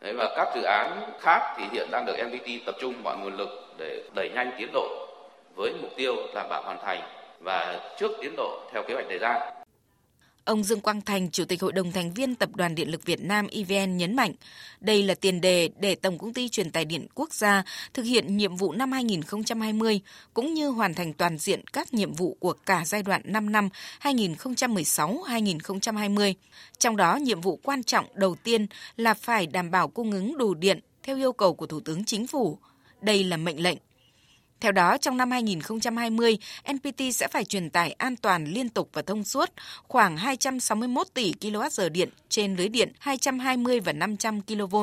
Đấy, 0.01 0.13
và 0.13 0.33
các 0.35 0.47
dự 0.55 0.61
án 0.61 1.01
khác 1.19 1.55
thì 1.57 1.63
hiện 1.71 1.87
đang 1.91 2.05
được 2.05 2.15
MVT 2.27 2.65
tập 2.65 2.75
trung 2.79 2.93
mọi 3.03 3.17
nguồn 3.17 3.37
lực 3.37 3.49
để 3.77 4.01
đẩy 4.15 4.29
nhanh 4.29 4.51
tiến 4.57 4.69
độ 4.73 5.07
với 5.55 5.73
mục 5.81 5.91
tiêu 5.95 6.15
đảm 6.33 6.49
bảo 6.49 6.61
hoàn 6.63 6.77
thành 6.79 7.01
và 7.39 7.79
trước 7.97 8.11
tiến 8.21 8.35
độ 8.37 8.59
theo 8.71 8.83
kế 8.83 8.93
hoạch 8.93 9.07
đề 9.07 9.17
ra. 9.17 9.51
Ông 10.45 10.63
Dương 10.63 10.81
Quang 10.81 11.01
Thành, 11.01 11.31
Chủ 11.31 11.45
tịch 11.45 11.61
Hội 11.61 11.71
đồng 11.71 11.91
thành 11.91 12.13
viên 12.13 12.35
Tập 12.35 12.49
đoàn 12.55 12.75
Điện 12.75 12.91
lực 12.91 13.05
Việt 13.05 13.21
Nam 13.21 13.47
EVN 13.47 13.97
nhấn 13.97 14.15
mạnh, 14.15 14.33
đây 14.79 15.03
là 15.03 15.15
tiền 15.15 15.41
đề 15.41 15.69
để 15.79 15.95
Tổng 15.95 16.17
công 16.17 16.33
ty 16.33 16.49
Truyền 16.49 16.71
tải 16.71 16.85
điện 16.85 17.07
quốc 17.15 17.33
gia 17.33 17.63
thực 17.93 18.03
hiện 18.03 18.37
nhiệm 18.37 18.55
vụ 18.55 18.71
năm 18.71 18.91
2020 18.91 20.01
cũng 20.33 20.53
như 20.53 20.69
hoàn 20.69 20.93
thành 20.93 21.13
toàn 21.13 21.37
diện 21.37 21.61
các 21.73 21.93
nhiệm 21.93 22.13
vụ 22.13 22.37
của 22.39 22.53
cả 22.65 22.83
giai 22.85 23.03
đoạn 23.03 23.21
5 23.25 23.51
năm 23.51 23.69
2016-2020. 24.01 26.33
Trong 26.77 26.97
đó, 26.97 27.15
nhiệm 27.15 27.41
vụ 27.41 27.59
quan 27.63 27.83
trọng 27.83 28.05
đầu 28.13 28.35
tiên 28.43 28.67
là 28.97 29.13
phải 29.13 29.47
đảm 29.47 29.71
bảo 29.71 29.87
cung 29.87 30.11
ứng 30.11 30.37
đủ 30.37 30.53
điện 30.53 30.79
theo 31.03 31.17
yêu 31.17 31.33
cầu 31.33 31.53
của 31.53 31.65
Thủ 31.65 31.79
tướng 31.79 32.05
Chính 32.05 32.27
phủ. 32.27 32.57
Đây 33.01 33.23
là 33.23 33.37
mệnh 33.37 33.63
lệnh 33.63 33.77
theo 34.59 34.71
đó, 34.71 34.97
trong 34.97 35.17
năm 35.17 35.31
2020, 35.31 36.37
NPT 36.73 37.01
sẽ 37.13 37.27
phải 37.27 37.45
truyền 37.45 37.69
tải 37.69 37.91
an 37.91 38.15
toàn 38.15 38.45
liên 38.45 38.69
tục 38.69 38.89
và 38.93 39.01
thông 39.01 39.23
suốt 39.23 39.49
khoảng 39.87 40.17
261 40.17 41.07
tỷ 41.13 41.33
kWh 41.41 41.89
điện 41.89 42.09
trên 42.29 42.55
lưới 42.55 42.69
điện 42.69 42.91
220 42.99 43.79
và 43.79 43.93
500 43.93 44.41
kV. 44.41 44.75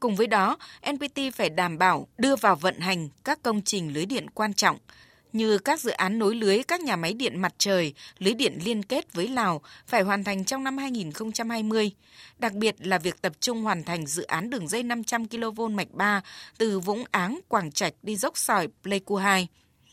Cùng 0.00 0.16
với 0.16 0.26
đó, 0.26 0.56
NPT 0.92 1.20
phải 1.34 1.50
đảm 1.50 1.78
bảo 1.78 2.06
đưa 2.18 2.36
vào 2.36 2.56
vận 2.56 2.78
hành 2.78 3.08
các 3.24 3.42
công 3.42 3.62
trình 3.62 3.94
lưới 3.94 4.06
điện 4.06 4.30
quan 4.30 4.54
trọng– 4.54 4.78
như 5.32 5.58
các 5.58 5.80
dự 5.80 5.90
án 5.90 6.18
nối 6.18 6.34
lưới 6.34 6.62
các 6.62 6.80
nhà 6.80 6.96
máy 6.96 7.12
điện 7.12 7.40
mặt 7.42 7.54
trời, 7.58 7.94
lưới 8.18 8.34
điện 8.34 8.58
liên 8.64 8.82
kết 8.82 9.12
với 9.12 9.28
Lào 9.28 9.60
phải 9.86 10.02
hoàn 10.02 10.24
thành 10.24 10.44
trong 10.44 10.64
năm 10.64 10.78
2020, 10.78 11.90
đặc 12.38 12.52
biệt 12.52 12.74
là 12.78 12.98
việc 12.98 13.22
tập 13.22 13.32
trung 13.40 13.62
hoàn 13.62 13.84
thành 13.84 14.06
dự 14.06 14.22
án 14.22 14.50
đường 14.50 14.68
dây 14.68 14.82
500 14.82 15.28
kV 15.28 15.60
mạch 15.70 15.90
3 15.90 16.22
từ 16.58 16.80
Vũng 16.80 17.04
Áng, 17.10 17.40
Quảng 17.48 17.72
Trạch 17.72 17.94
đi 18.02 18.16
dốc 18.16 18.38
sỏi 18.38 18.68
Pleiku 18.82 19.16
2. 19.16 19.48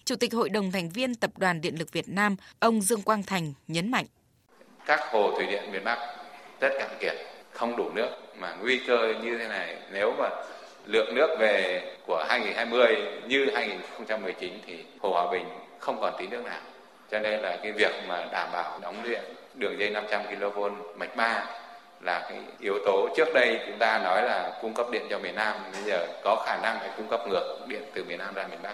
Chủ 0.05 0.15
tịch 0.15 0.33
Hội 0.33 0.49
đồng 0.49 0.71
thành 0.71 0.89
viên 0.89 1.15
Tập 1.15 1.31
đoàn 1.37 1.61
Điện 1.61 1.75
lực 1.79 1.91
Việt 1.91 2.09
Nam, 2.09 2.35
ông 2.59 2.81
Dương 2.81 3.01
Quang 3.01 3.23
Thành 3.23 3.53
nhấn 3.67 3.91
mạnh. 3.91 4.05
Các 4.85 4.99
hồ 5.11 5.31
thủy 5.35 5.45
điện 5.47 5.71
miền 5.71 5.83
Bắc 5.83 5.97
rất 6.61 6.69
cạn 6.79 6.97
kiệt, 7.01 7.15
không 7.51 7.77
đủ 7.77 7.89
nước 7.89 8.09
mà 8.39 8.55
nguy 8.61 8.79
cơ 8.87 9.13
như 9.23 9.37
thế 9.37 9.47
này 9.47 9.77
nếu 9.91 10.13
mà 10.19 10.29
lượng 10.87 11.15
nước 11.15 11.35
về 11.39 11.81
của 12.05 12.25
2020 12.29 12.97
như 13.27 13.49
2019 13.55 14.53
thì 14.67 14.83
Hồ 14.99 15.09
Hòa 15.09 15.31
Bình 15.31 15.45
không 15.79 16.01
còn 16.01 16.13
tí 16.17 16.27
nước 16.27 16.45
nào. 16.45 16.59
Cho 17.11 17.19
nên 17.19 17.39
là 17.39 17.57
cái 17.63 17.71
việc 17.71 17.91
mà 18.07 18.25
đảm 18.31 18.49
bảo 18.53 18.79
đóng 18.81 18.95
điện 19.03 19.21
đường 19.53 19.79
dây 19.79 19.89
500 19.89 20.21
kV 20.23 20.59
mạch 20.95 21.15
3 21.15 21.45
là 22.01 22.19
cái 22.29 22.39
yếu 22.59 22.79
tố 22.85 23.09
trước 23.17 23.33
đây 23.33 23.59
chúng 23.67 23.77
ta 23.77 23.99
nói 24.03 24.23
là 24.23 24.59
cung 24.61 24.73
cấp 24.73 24.87
điện 24.91 25.07
cho 25.09 25.19
miền 25.19 25.35
Nam, 25.35 25.55
bây 25.73 25.81
giờ 25.81 26.07
có 26.23 26.43
khả 26.45 26.57
năng 26.63 26.79
phải 26.79 26.89
cung 26.97 27.07
cấp 27.07 27.21
ngược 27.27 27.57
điện 27.67 27.81
từ 27.93 28.03
miền 28.03 28.17
Nam 28.17 28.33
ra 28.33 28.47
miền 28.47 28.59
Bắc. 28.63 28.73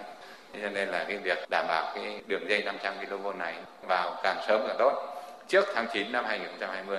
Cho 0.62 0.68
nên 0.70 0.88
là 0.88 1.04
cái 1.08 1.16
việc 1.16 1.38
đảm 1.50 1.66
bảo 1.68 1.92
cái 1.94 2.20
đường 2.26 2.48
dây 2.48 2.62
500 2.62 2.94
kV 3.06 3.26
này 3.38 3.54
vào 3.82 4.16
càng 4.22 4.36
sớm 4.48 4.64
càng 4.66 4.76
tốt 4.78 5.22
trước 5.48 5.64
tháng 5.74 5.86
9 5.92 6.12
năm 6.12 6.24
2020 6.24 6.98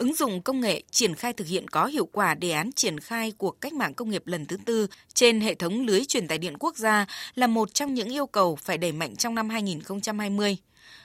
ứng 0.00 0.14
dụng 0.14 0.42
công 0.42 0.60
nghệ 0.60 0.82
triển 0.90 1.14
khai 1.14 1.32
thực 1.32 1.46
hiện 1.46 1.68
có 1.68 1.86
hiệu 1.86 2.08
quả 2.12 2.34
đề 2.34 2.50
án 2.50 2.72
triển 2.72 3.00
khai 3.00 3.32
cuộc 3.38 3.60
cách 3.60 3.72
mạng 3.72 3.94
công 3.94 4.10
nghiệp 4.10 4.26
lần 4.26 4.46
thứ 4.46 4.56
tư 4.64 4.86
trên 5.14 5.40
hệ 5.40 5.54
thống 5.54 5.86
lưới 5.86 6.04
truyền 6.04 6.28
tải 6.28 6.38
điện 6.38 6.58
quốc 6.58 6.76
gia 6.76 7.06
là 7.34 7.46
một 7.46 7.74
trong 7.74 7.94
những 7.94 8.08
yêu 8.08 8.26
cầu 8.26 8.56
phải 8.56 8.78
đẩy 8.78 8.92
mạnh 8.92 9.16
trong 9.16 9.34
năm 9.34 9.48
2020. 9.48 10.56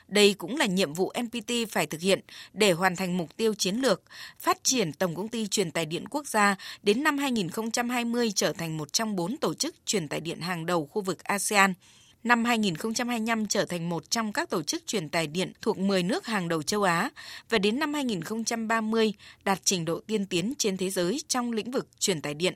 Đây 0.07 0.33
cũng 0.33 0.57
là 0.57 0.65
nhiệm 0.65 0.93
vụ 0.93 1.13
NPT 1.21 1.51
phải 1.69 1.85
thực 1.85 2.01
hiện 2.01 2.19
để 2.53 2.71
hoàn 2.71 2.95
thành 2.95 3.17
mục 3.17 3.37
tiêu 3.37 3.53
chiến 3.53 3.75
lược 3.75 4.01
phát 4.39 4.63
triển 4.63 4.93
Tổng 4.93 5.15
công 5.15 5.27
ty 5.27 5.47
truyền 5.47 5.71
tải 5.71 5.85
điện 5.85 6.07
quốc 6.09 6.27
gia 6.27 6.55
đến 6.83 7.03
năm 7.03 7.17
2020 7.17 8.31
trở 8.35 8.53
thành 8.53 8.77
một 8.77 8.93
trong 8.93 9.15
bốn 9.15 9.37
tổ 9.37 9.53
chức 9.53 9.75
truyền 9.85 10.07
tải 10.07 10.19
điện 10.19 10.39
hàng 10.39 10.65
đầu 10.65 10.89
khu 10.91 11.01
vực 11.01 11.23
ASEAN– 11.23 11.73
năm 12.25 12.45
2025 12.45 13.45
trở 13.47 13.65
thành 13.65 13.89
một 13.89 14.09
trong 14.09 14.33
các 14.33 14.49
tổ 14.49 14.63
chức 14.63 14.87
truyền 14.87 15.09
tải 15.09 15.27
điện 15.27 15.53
thuộc 15.61 15.77
10 15.77 16.03
nước 16.03 16.25
hàng 16.25 16.47
đầu 16.47 16.63
châu 16.63 16.83
Á 16.83 17.09
và 17.49 17.57
đến 17.57 17.79
năm 17.79 17.93
2030 17.93 19.13
đạt 19.43 19.59
trình 19.63 19.85
độ 19.85 20.01
tiên 20.07 20.25
tiến 20.25 20.53
trên 20.57 20.77
thế 20.77 20.89
giới 20.89 21.21
trong 21.27 21.51
lĩnh 21.51 21.71
vực 21.71 21.87
truyền 21.99 22.21
tải 22.21 22.33
điện. 22.33 22.53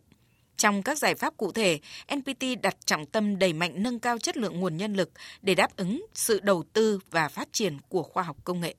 Trong 0.57 0.83
các 0.83 0.97
giải 0.97 1.15
pháp 1.15 1.37
cụ 1.37 1.51
thể, 1.51 1.79
NPT 2.15 2.43
đặt 2.61 2.75
trọng 2.85 3.05
tâm 3.05 3.39
đẩy 3.39 3.53
mạnh 3.53 3.73
nâng 3.75 3.99
cao 3.99 4.17
chất 4.17 4.37
lượng 4.37 4.59
nguồn 4.59 4.77
nhân 4.77 4.93
lực 4.93 5.11
để 5.41 5.55
đáp 5.55 5.75
ứng 5.75 6.05
sự 6.13 6.39
đầu 6.43 6.63
tư 6.73 6.99
và 7.11 7.27
phát 7.27 7.47
triển 7.51 7.77
của 7.89 8.03
khoa 8.03 8.23
học 8.23 8.37
công 8.43 8.61
nghệ. 8.61 8.75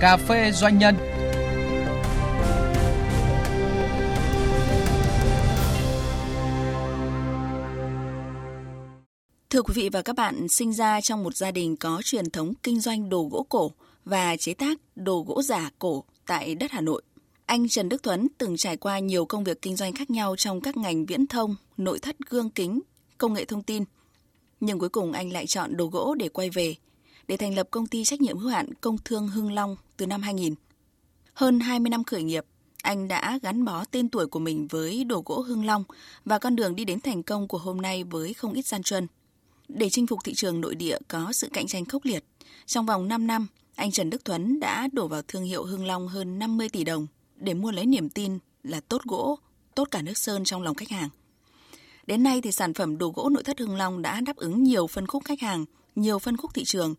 Cà 0.00 0.16
phê 0.16 0.50
doanh 0.52 0.78
nhân. 0.78 0.94
Thưa 9.50 9.62
quý 9.62 9.72
vị 9.76 9.88
và 9.88 10.02
các 10.02 10.16
bạn, 10.16 10.48
sinh 10.48 10.72
ra 10.72 11.00
trong 11.00 11.22
một 11.22 11.36
gia 11.36 11.50
đình 11.50 11.76
có 11.76 12.02
truyền 12.04 12.30
thống 12.30 12.52
kinh 12.62 12.80
doanh 12.80 13.08
đồ 13.08 13.28
gỗ 13.32 13.46
cổ 13.48 13.70
và 14.04 14.36
chế 14.36 14.54
tác 14.54 14.78
đồ 14.96 15.24
gỗ 15.26 15.42
giả 15.42 15.70
cổ 15.78 16.04
tại 16.26 16.54
đất 16.54 16.70
Hà 16.70 16.80
Nội. 16.80 17.02
Anh 17.46 17.68
Trần 17.68 17.88
Đức 17.88 18.02
Thuấn 18.02 18.28
từng 18.38 18.56
trải 18.56 18.76
qua 18.76 18.98
nhiều 18.98 19.24
công 19.24 19.44
việc 19.44 19.62
kinh 19.62 19.76
doanh 19.76 19.92
khác 19.92 20.10
nhau 20.10 20.36
trong 20.36 20.60
các 20.60 20.76
ngành 20.76 21.06
viễn 21.06 21.26
thông, 21.26 21.56
nội 21.76 21.98
thất 21.98 22.16
gương 22.30 22.50
kính, 22.50 22.80
công 23.18 23.34
nghệ 23.34 23.44
thông 23.44 23.62
tin. 23.62 23.84
Nhưng 24.60 24.78
cuối 24.78 24.88
cùng 24.88 25.12
anh 25.12 25.32
lại 25.32 25.46
chọn 25.46 25.76
đồ 25.76 25.86
gỗ 25.86 26.14
để 26.14 26.28
quay 26.28 26.50
về, 26.50 26.74
để 27.28 27.36
thành 27.36 27.54
lập 27.54 27.68
công 27.70 27.86
ty 27.86 28.04
trách 28.04 28.20
nhiệm 28.20 28.38
hữu 28.38 28.50
hạn 28.50 28.74
Công 28.80 28.96
thương 29.04 29.28
Hưng 29.28 29.52
Long 29.52 29.76
từ 29.96 30.06
năm 30.06 30.22
2000. 30.22 30.54
Hơn 31.34 31.60
20 31.60 31.90
năm 31.90 32.04
khởi 32.04 32.22
nghiệp, 32.22 32.44
anh 32.82 33.08
đã 33.08 33.38
gắn 33.42 33.64
bó 33.64 33.84
tên 33.84 34.08
tuổi 34.08 34.26
của 34.26 34.38
mình 34.38 34.66
với 34.70 35.04
đồ 35.04 35.22
gỗ 35.26 35.40
Hưng 35.40 35.64
Long 35.64 35.84
và 36.24 36.38
con 36.38 36.56
đường 36.56 36.76
đi 36.76 36.84
đến 36.84 37.00
thành 37.00 37.22
công 37.22 37.48
của 37.48 37.58
hôm 37.58 37.80
nay 37.80 38.04
với 38.04 38.34
không 38.34 38.52
ít 38.52 38.66
gian 38.66 38.82
truân. 38.82 39.06
Để 39.74 39.90
chinh 39.90 40.06
phục 40.06 40.18
thị 40.24 40.34
trường 40.34 40.60
nội 40.60 40.74
địa 40.74 40.98
có 41.08 41.32
sự 41.32 41.48
cạnh 41.52 41.66
tranh 41.66 41.84
khốc 41.84 42.04
liệt, 42.04 42.24
trong 42.66 42.86
vòng 42.86 43.08
5 43.08 43.26
năm, 43.26 43.46
anh 43.74 43.90
Trần 43.90 44.10
Đức 44.10 44.24
Thuấn 44.24 44.60
đã 44.60 44.88
đổ 44.92 45.08
vào 45.08 45.22
thương 45.22 45.44
hiệu 45.44 45.64
Hưng 45.64 45.86
Long 45.86 46.08
hơn 46.08 46.38
50 46.38 46.68
tỷ 46.68 46.84
đồng 46.84 47.06
để 47.36 47.54
mua 47.54 47.70
lấy 47.70 47.86
niềm 47.86 48.08
tin 48.08 48.38
là 48.62 48.80
tốt 48.80 49.02
gỗ, 49.04 49.38
tốt 49.74 49.88
cả 49.90 50.02
nước 50.02 50.18
sơn 50.18 50.44
trong 50.44 50.62
lòng 50.62 50.74
khách 50.74 50.88
hàng. 50.88 51.08
Đến 52.06 52.22
nay 52.22 52.40
thì 52.40 52.52
sản 52.52 52.74
phẩm 52.74 52.98
đồ 52.98 53.12
gỗ 53.16 53.28
nội 53.28 53.42
thất 53.42 53.58
Hưng 53.58 53.76
Long 53.76 54.02
đã 54.02 54.20
đáp 54.20 54.36
ứng 54.36 54.62
nhiều 54.62 54.86
phân 54.86 55.06
khúc 55.06 55.24
khách 55.24 55.40
hàng, 55.40 55.64
nhiều 55.94 56.18
phân 56.18 56.36
khúc 56.36 56.54
thị 56.54 56.64
trường 56.64 56.94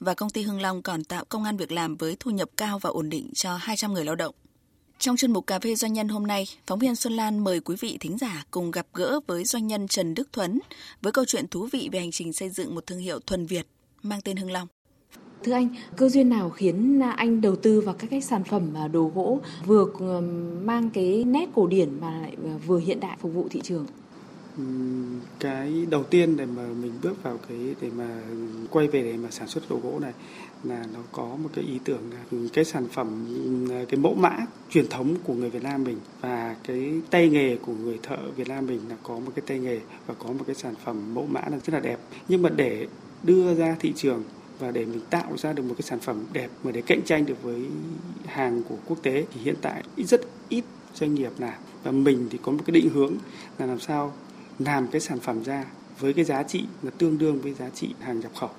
và 0.00 0.14
công 0.14 0.30
ty 0.30 0.42
Hưng 0.42 0.60
Long 0.60 0.82
còn 0.82 1.04
tạo 1.04 1.24
công 1.24 1.44
an 1.44 1.56
việc 1.56 1.72
làm 1.72 1.96
với 1.96 2.16
thu 2.20 2.30
nhập 2.30 2.48
cao 2.56 2.78
và 2.78 2.90
ổn 2.90 3.10
định 3.10 3.30
cho 3.34 3.56
200 3.56 3.92
người 3.92 4.04
lao 4.04 4.14
động. 4.14 4.34
Trong 5.00 5.16
chuyên 5.16 5.32
mục 5.32 5.46
Cà 5.46 5.58
phê 5.58 5.74
Doanh 5.74 5.92
nhân 5.92 6.08
hôm 6.08 6.26
nay, 6.26 6.46
phóng 6.66 6.78
viên 6.78 6.96
Xuân 6.96 7.12
Lan 7.12 7.44
mời 7.44 7.60
quý 7.60 7.76
vị 7.80 7.96
thính 8.00 8.18
giả 8.18 8.44
cùng 8.50 8.70
gặp 8.70 8.86
gỡ 8.94 9.20
với 9.26 9.44
doanh 9.44 9.66
nhân 9.66 9.88
Trần 9.88 10.14
Đức 10.14 10.28
Thuấn 10.32 10.58
với 11.02 11.12
câu 11.12 11.24
chuyện 11.24 11.46
thú 11.48 11.68
vị 11.72 11.88
về 11.92 11.98
hành 11.98 12.10
trình 12.10 12.32
xây 12.32 12.50
dựng 12.50 12.74
một 12.74 12.86
thương 12.86 12.98
hiệu 12.98 13.20
thuần 13.26 13.46
Việt 13.46 13.66
mang 14.02 14.20
tên 14.24 14.36
Hưng 14.36 14.50
Long. 14.50 14.68
Thưa 15.44 15.52
anh, 15.52 15.68
cơ 15.96 16.08
duyên 16.08 16.28
nào 16.28 16.50
khiến 16.50 17.00
anh 17.16 17.40
đầu 17.40 17.56
tư 17.56 17.80
vào 17.80 17.94
các 17.98 18.10
cái 18.10 18.20
sản 18.20 18.44
phẩm 18.44 18.74
đồ 18.92 19.12
gỗ 19.14 19.40
vừa 19.66 19.86
mang 20.62 20.90
cái 20.90 21.24
nét 21.24 21.48
cổ 21.54 21.66
điển 21.66 22.00
mà 22.00 22.20
lại 22.20 22.36
vừa 22.66 22.78
hiện 22.78 23.00
đại 23.00 23.16
phục 23.20 23.32
vụ 23.34 23.48
thị 23.50 23.60
trường? 23.64 23.86
cái 25.38 25.86
đầu 25.90 26.02
tiên 26.02 26.36
để 26.36 26.46
mà 26.46 26.62
mình 26.62 26.92
bước 27.02 27.22
vào 27.22 27.38
cái 27.48 27.74
để 27.80 27.90
mà 27.96 28.20
quay 28.70 28.88
về 28.88 29.02
để 29.02 29.16
mà 29.16 29.30
sản 29.30 29.48
xuất 29.48 29.70
đồ 29.70 29.80
gỗ 29.82 29.98
này 29.98 30.12
là 30.64 30.86
nó 30.94 31.00
có 31.12 31.36
một 31.42 31.50
cái 31.54 31.64
ý 31.64 31.78
tưởng 31.84 32.02
là 32.12 32.38
cái 32.52 32.64
sản 32.64 32.86
phẩm 32.92 33.26
ừ, 33.68 33.84
cái 33.88 34.00
mẫu 34.00 34.14
mã 34.14 34.36
truyền 34.70 34.88
thống 34.88 35.14
của 35.24 35.34
người 35.34 35.50
Việt 35.50 35.62
Nam 35.62 35.84
mình 35.84 35.98
và 36.20 36.56
cái 36.64 36.92
tay 37.10 37.28
nghề 37.28 37.56
của 37.56 37.72
người 37.72 37.98
thợ 38.02 38.30
Việt 38.36 38.48
Nam 38.48 38.66
mình 38.66 38.80
là 38.88 38.96
có 39.02 39.18
một 39.18 39.32
cái 39.34 39.42
tay 39.46 39.58
nghề 39.58 39.80
và 40.06 40.14
có 40.18 40.32
một 40.32 40.44
cái 40.46 40.54
sản 40.54 40.74
phẩm 40.84 41.14
mẫu 41.14 41.26
mã 41.26 41.40
là 41.40 41.58
rất 41.58 41.72
là 41.72 41.80
đẹp. 41.80 42.00
Nhưng 42.28 42.42
mà 42.42 42.48
để 42.48 42.86
đưa 43.22 43.54
ra 43.54 43.76
thị 43.80 43.92
trường 43.96 44.22
và 44.58 44.70
để 44.70 44.84
mình 44.84 45.00
tạo 45.10 45.36
ra 45.36 45.52
được 45.52 45.62
một 45.62 45.74
cái 45.78 45.82
sản 45.82 46.00
phẩm 46.00 46.24
đẹp 46.32 46.50
mà 46.64 46.70
để 46.70 46.82
cạnh 46.82 47.02
tranh 47.02 47.26
được 47.26 47.42
với 47.42 47.66
hàng 48.26 48.62
của 48.68 48.76
quốc 48.86 49.02
tế 49.02 49.26
thì 49.34 49.40
hiện 49.40 49.56
tại 49.62 49.82
rất 49.96 50.20
ít 50.48 50.64
doanh 50.94 51.14
nghiệp 51.14 51.32
làm. 51.38 51.54
Và 51.82 51.90
mình 51.90 52.28
thì 52.30 52.38
có 52.42 52.52
một 52.52 52.62
cái 52.66 52.72
định 52.72 52.88
hướng 52.94 53.14
là 53.58 53.66
làm 53.66 53.80
sao 53.80 54.12
làm 54.58 54.86
cái 54.86 55.00
sản 55.00 55.20
phẩm 55.20 55.42
ra 55.44 55.64
với 55.98 56.12
cái 56.12 56.24
giá 56.24 56.42
trị, 56.42 56.64
là 56.82 56.90
tương 56.90 57.18
đương 57.18 57.40
với 57.40 57.54
giá 57.54 57.70
trị 57.70 57.94
hàng 58.00 58.20
nhập 58.20 58.32
khẩu 58.40 58.50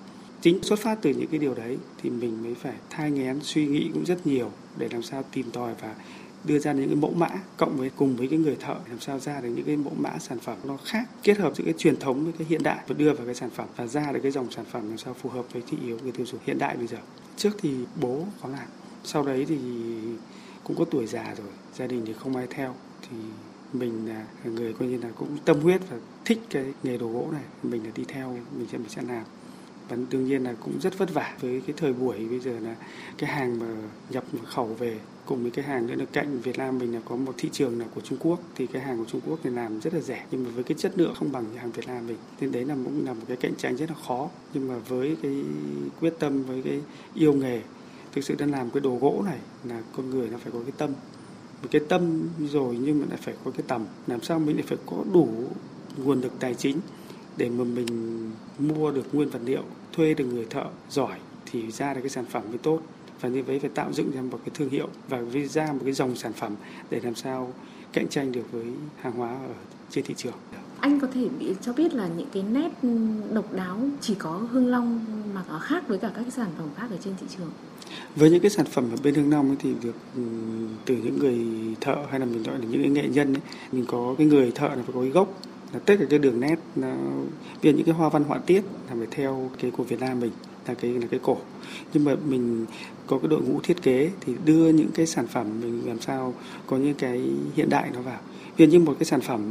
chính 0.41 0.63
xuất 0.63 0.79
phát 0.79 0.97
từ 1.01 1.09
những 1.09 1.27
cái 1.27 1.39
điều 1.39 1.53
đấy 1.53 1.77
thì 1.97 2.09
mình 2.09 2.43
mới 2.43 2.55
phải 2.55 2.75
thai 2.89 3.11
nghén 3.11 3.39
suy 3.41 3.67
nghĩ 3.67 3.89
cũng 3.93 4.05
rất 4.05 4.27
nhiều 4.27 4.51
để 4.77 4.89
làm 4.91 5.03
sao 5.03 5.23
tìm 5.31 5.51
tòi 5.51 5.73
và 5.81 5.95
đưa 6.43 6.59
ra 6.59 6.73
những 6.73 6.87
cái 6.87 6.95
mẫu 6.95 7.13
mã 7.13 7.29
cộng 7.57 7.77
với 7.77 7.91
cùng 7.95 8.15
với 8.15 8.27
cái 8.27 8.39
người 8.39 8.55
thợ 8.59 8.75
làm 8.89 8.99
sao 8.99 9.19
ra 9.19 9.41
được 9.41 9.49
những 9.49 9.65
cái 9.65 9.77
mẫu 9.77 9.93
mã 9.99 10.17
sản 10.19 10.39
phẩm 10.39 10.57
nó 10.63 10.77
khác, 10.85 11.09
kết 11.23 11.37
hợp 11.37 11.55
giữa 11.55 11.63
cái 11.63 11.73
truyền 11.77 11.99
thống 11.99 12.23
với 12.23 12.33
cái 12.37 12.47
hiện 12.49 12.63
đại 12.63 12.79
và 12.87 12.95
đưa 12.97 13.13
vào 13.13 13.25
cái 13.25 13.35
sản 13.35 13.49
phẩm 13.49 13.67
và 13.75 13.87
ra 13.87 14.11
được 14.11 14.19
cái 14.23 14.31
dòng 14.31 14.51
sản 14.51 14.65
phẩm 14.71 14.89
làm 14.89 14.97
sao 14.97 15.13
phù 15.13 15.29
hợp 15.29 15.45
với 15.53 15.63
thị 15.67 15.77
yếu 15.85 15.99
người 16.03 16.11
tiêu 16.11 16.25
dùng 16.25 16.39
hiện 16.45 16.59
đại 16.59 16.77
bây 16.77 16.87
giờ. 16.87 16.97
Trước 17.37 17.51
thì 17.57 17.75
bố 18.01 18.25
có 18.41 18.49
làm, 18.49 18.67
sau 19.03 19.23
đấy 19.23 19.45
thì 19.47 19.57
cũng 20.63 20.77
có 20.77 20.85
tuổi 20.85 21.07
già 21.07 21.35
rồi, 21.37 21.47
gia 21.75 21.87
đình 21.87 22.03
thì 22.05 22.13
không 22.13 22.35
ai 22.35 22.47
theo, 22.49 22.75
thì 23.01 23.17
mình 23.73 24.07
là 24.09 24.25
người 24.43 24.73
coi 24.73 24.87
như 24.87 24.97
là 24.97 25.09
cũng 25.15 25.37
tâm 25.45 25.59
huyết 25.59 25.81
và 25.89 25.97
thích 26.25 26.39
cái 26.49 26.65
nghề 26.83 26.97
đồ 26.97 27.07
gỗ 27.07 27.27
này, 27.31 27.43
mình 27.63 27.83
là 27.83 27.91
đi 27.95 28.03
theo, 28.07 28.37
mình 28.57 28.67
sẽ 28.71 28.77
mình 28.77 28.89
sẽ 28.89 29.01
làm 29.01 29.23
và 29.91 29.97
đương 30.09 30.25
nhiên 30.25 30.43
là 30.43 30.53
cũng 30.63 30.79
rất 30.81 30.97
vất 30.97 31.13
vả 31.13 31.37
với 31.41 31.61
cái 31.67 31.73
thời 31.77 31.93
buổi 31.93 32.25
bây 32.29 32.39
giờ 32.39 32.59
là 32.59 32.75
cái 33.17 33.29
hàng 33.29 33.59
mà 33.59 33.67
nhập 34.09 34.23
khẩu 34.45 34.67
về, 34.67 34.99
cùng 35.25 35.41
với 35.41 35.51
cái 35.51 35.65
hàng 35.65 35.87
nữa 35.87 35.95
là 35.97 36.05
cạnh 36.05 36.41
Việt 36.41 36.57
Nam 36.57 36.79
mình 36.79 36.93
là 36.93 36.99
có 37.05 37.15
một 37.15 37.33
thị 37.37 37.49
trường 37.51 37.79
là 37.79 37.85
của 37.95 38.01
Trung 38.01 38.17
Quốc, 38.21 38.39
thì 38.55 38.67
cái 38.67 38.81
hàng 38.81 38.97
của 38.97 39.05
Trung 39.07 39.21
Quốc 39.27 39.39
thì 39.43 39.49
làm 39.49 39.81
rất 39.81 39.93
là 39.93 39.99
rẻ, 39.99 40.25
nhưng 40.31 40.43
mà 40.43 40.49
với 40.49 40.63
cái 40.63 40.77
chất 40.77 40.91
lượng 40.95 41.13
không 41.15 41.31
bằng 41.31 41.45
hàng 41.55 41.71
Việt 41.71 41.87
Nam 41.87 42.07
mình, 42.07 42.17
nên 42.41 42.51
đấy 42.51 42.65
là 42.65 42.75
cũng 42.85 43.05
là 43.05 43.13
một 43.13 43.23
cái 43.27 43.37
cạnh 43.37 43.55
tranh 43.57 43.77
rất 43.77 43.89
là 43.89 43.95
khó. 44.07 44.29
Nhưng 44.53 44.67
mà 44.67 44.75
với 44.87 45.17
cái 45.21 45.43
quyết 45.99 46.13
tâm, 46.19 46.43
với 46.43 46.61
cái 46.61 46.81
yêu 47.13 47.33
nghề, 47.33 47.61
thực 48.11 48.23
sự 48.23 48.35
đang 48.35 48.51
làm 48.51 48.69
cái 48.69 48.81
đồ 48.81 48.97
gỗ 49.01 49.23
này 49.25 49.39
là 49.63 49.81
con 49.97 50.09
người 50.09 50.29
nó 50.29 50.37
phải 50.37 50.51
có 50.51 50.59
cái 50.59 50.73
tâm. 50.77 50.93
Một 51.61 51.67
cái 51.71 51.81
tâm 51.89 52.21
rồi 52.39 52.77
nhưng 52.81 52.99
mà 52.99 53.05
lại 53.09 53.19
phải 53.21 53.33
có 53.43 53.51
cái 53.51 53.63
tầm, 53.67 53.85
làm 54.07 54.21
sao 54.21 54.39
mình 54.39 54.55
lại 54.55 54.65
phải 54.67 54.77
có 54.85 55.03
đủ 55.13 55.29
nguồn 55.97 56.21
lực 56.21 56.31
tài 56.39 56.53
chính 56.53 56.77
để 57.37 57.49
mà 57.49 57.63
mình 57.63 57.87
mua 58.59 58.91
được 58.91 59.15
nguyên 59.15 59.29
vật 59.29 59.39
liệu 59.45 59.63
thuê 59.93 60.13
được 60.13 60.25
người 60.25 60.45
thợ 60.49 60.65
giỏi 60.89 61.19
thì 61.45 61.71
ra 61.71 61.93
được 61.93 62.01
cái 62.01 62.09
sản 62.09 62.25
phẩm 62.25 62.43
mới 62.49 62.57
tốt 62.57 62.79
và 63.21 63.29
như 63.29 63.43
vậy 63.43 63.59
phải 63.59 63.69
tạo 63.69 63.93
dựng 63.93 64.11
ra 64.11 64.21
một 64.21 64.39
cái 64.45 64.51
thương 64.53 64.69
hiệu 64.69 64.87
và 65.09 65.21
ra 65.49 65.65
một 65.71 65.81
cái 65.83 65.93
dòng 65.93 66.15
sản 66.15 66.33
phẩm 66.33 66.55
để 66.89 66.99
làm 67.03 67.15
sao 67.15 67.53
cạnh 67.93 68.07
tranh 68.07 68.31
được 68.31 68.51
với 68.51 68.65
hàng 69.01 69.13
hóa 69.13 69.29
ở 69.29 69.53
trên 69.89 70.03
thị 70.03 70.13
trường. 70.17 70.33
Anh 70.79 70.99
có 70.99 71.07
thể 71.13 71.27
bị 71.39 71.53
cho 71.61 71.73
biết 71.73 71.93
là 71.93 72.09
những 72.17 72.27
cái 72.33 72.43
nét 72.43 72.69
độc 73.33 73.53
đáo 73.53 73.77
chỉ 74.01 74.15
có 74.15 74.31
Hưng 74.51 74.67
Long 74.67 75.05
mà 75.33 75.43
có 75.49 75.59
khác 75.59 75.87
với 75.87 75.97
cả 75.97 76.11
các 76.15 76.21
cái 76.21 76.31
sản 76.31 76.49
phẩm 76.57 76.67
khác 76.77 76.87
ở 76.91 76.97
trên 77.03 77.13
thị 77.21 77.27
trường? 77.37 77.49
với 78.15 78.29
những 78.29 78.39
cái 78.39 78.51
sản 78.51 78.65
phẩm 78.65 78.85
ở 78.91 78.97
bên 79.03 79.15
Hưng 79.15 79.31
Long 79.31 79.47
ấy 79.47 79.57
thì 79.59 79.73
được 79.83 79.95
ừ, 80.15 80.21
từ 80.85 80.95
những 80.95 81.19
người 81.19 81.37
thợ 81.81 81.95
hay 82.09 82.19
là 82.19 82.25
mình 82.25 82.43
gọi 82.43 82.59
là 82.59 82.65
những 82.65 82.81
cái 82.83 82.91
nghệ 82.91 83.07
nhân 83.07 83.33
ấy, 83.33 83.41
mình 83.71 83.85
có 83.87 84.15
cái 84.17 84.27
người 84.27 84.51
thợ 84.51 84.67
là 84.67 84.75
phải 84.75 84.93
có 84.93 85.01
cái 85.01 85.09
gốc 85.09 85.41
là 85.73 85.79
tất 85.79 85.95
cả 85.99 86.05
cái 86.09 86.19
đường 86.19 86.39
nét, 86.39 86.55
nó, 86.75 86.95
vì 87.61 87.73
những 87.73 87.85
cái 87.85 87.95
hoa 87.95 88.09
văn 88.09 88.23
họa 88.23 88.37
tiết 88.37 88.63
là 88.89 88.95
phải 88.97 89.07
theo 89.11 89.49
cái 89.61 89.71
của 89.71 89.83
Việt 89.83 89.99
Nam 89.99 90.19
mình, 90.19 90.31
là 90.67 90.73
cái 90.73 90.91
là 90.91 91.07
cái 91.11 91.19
cổ. 91.23 91.37
Nhưng 91.93 92.03
mà 92.03 92.15
mình 92.25 92.65
có 93.07 93.17
cái 93.17 93.27
đội 93.27 93.41
ngũ 93.41 93.59
thiết 93.63 93.81
kế 93.81 94.11
thì 94.21 94.33
đưa 94.45 94.69
những 94.69 94.91
cái 94.93 95.05
sản 95.05 95.27
phẩm 95.27 95.61
mình 95.61 95.81
làm 95.87 96.01
sao 96.01 96.33
có 96.67 96.77
những 96.77 96.93
cái 96.93 97.21
hiện 97.55 97.69
đại 97.69 97.89
nó 97.93 98.01
vào 98.01 98.19
ví 98.57 98.65
dụ 98.65 98.71
như 98.71 98.79
một 98.79 98.95
cái 98.99 99.05
sản 99.05 99.21
phẩm 99.21 99.41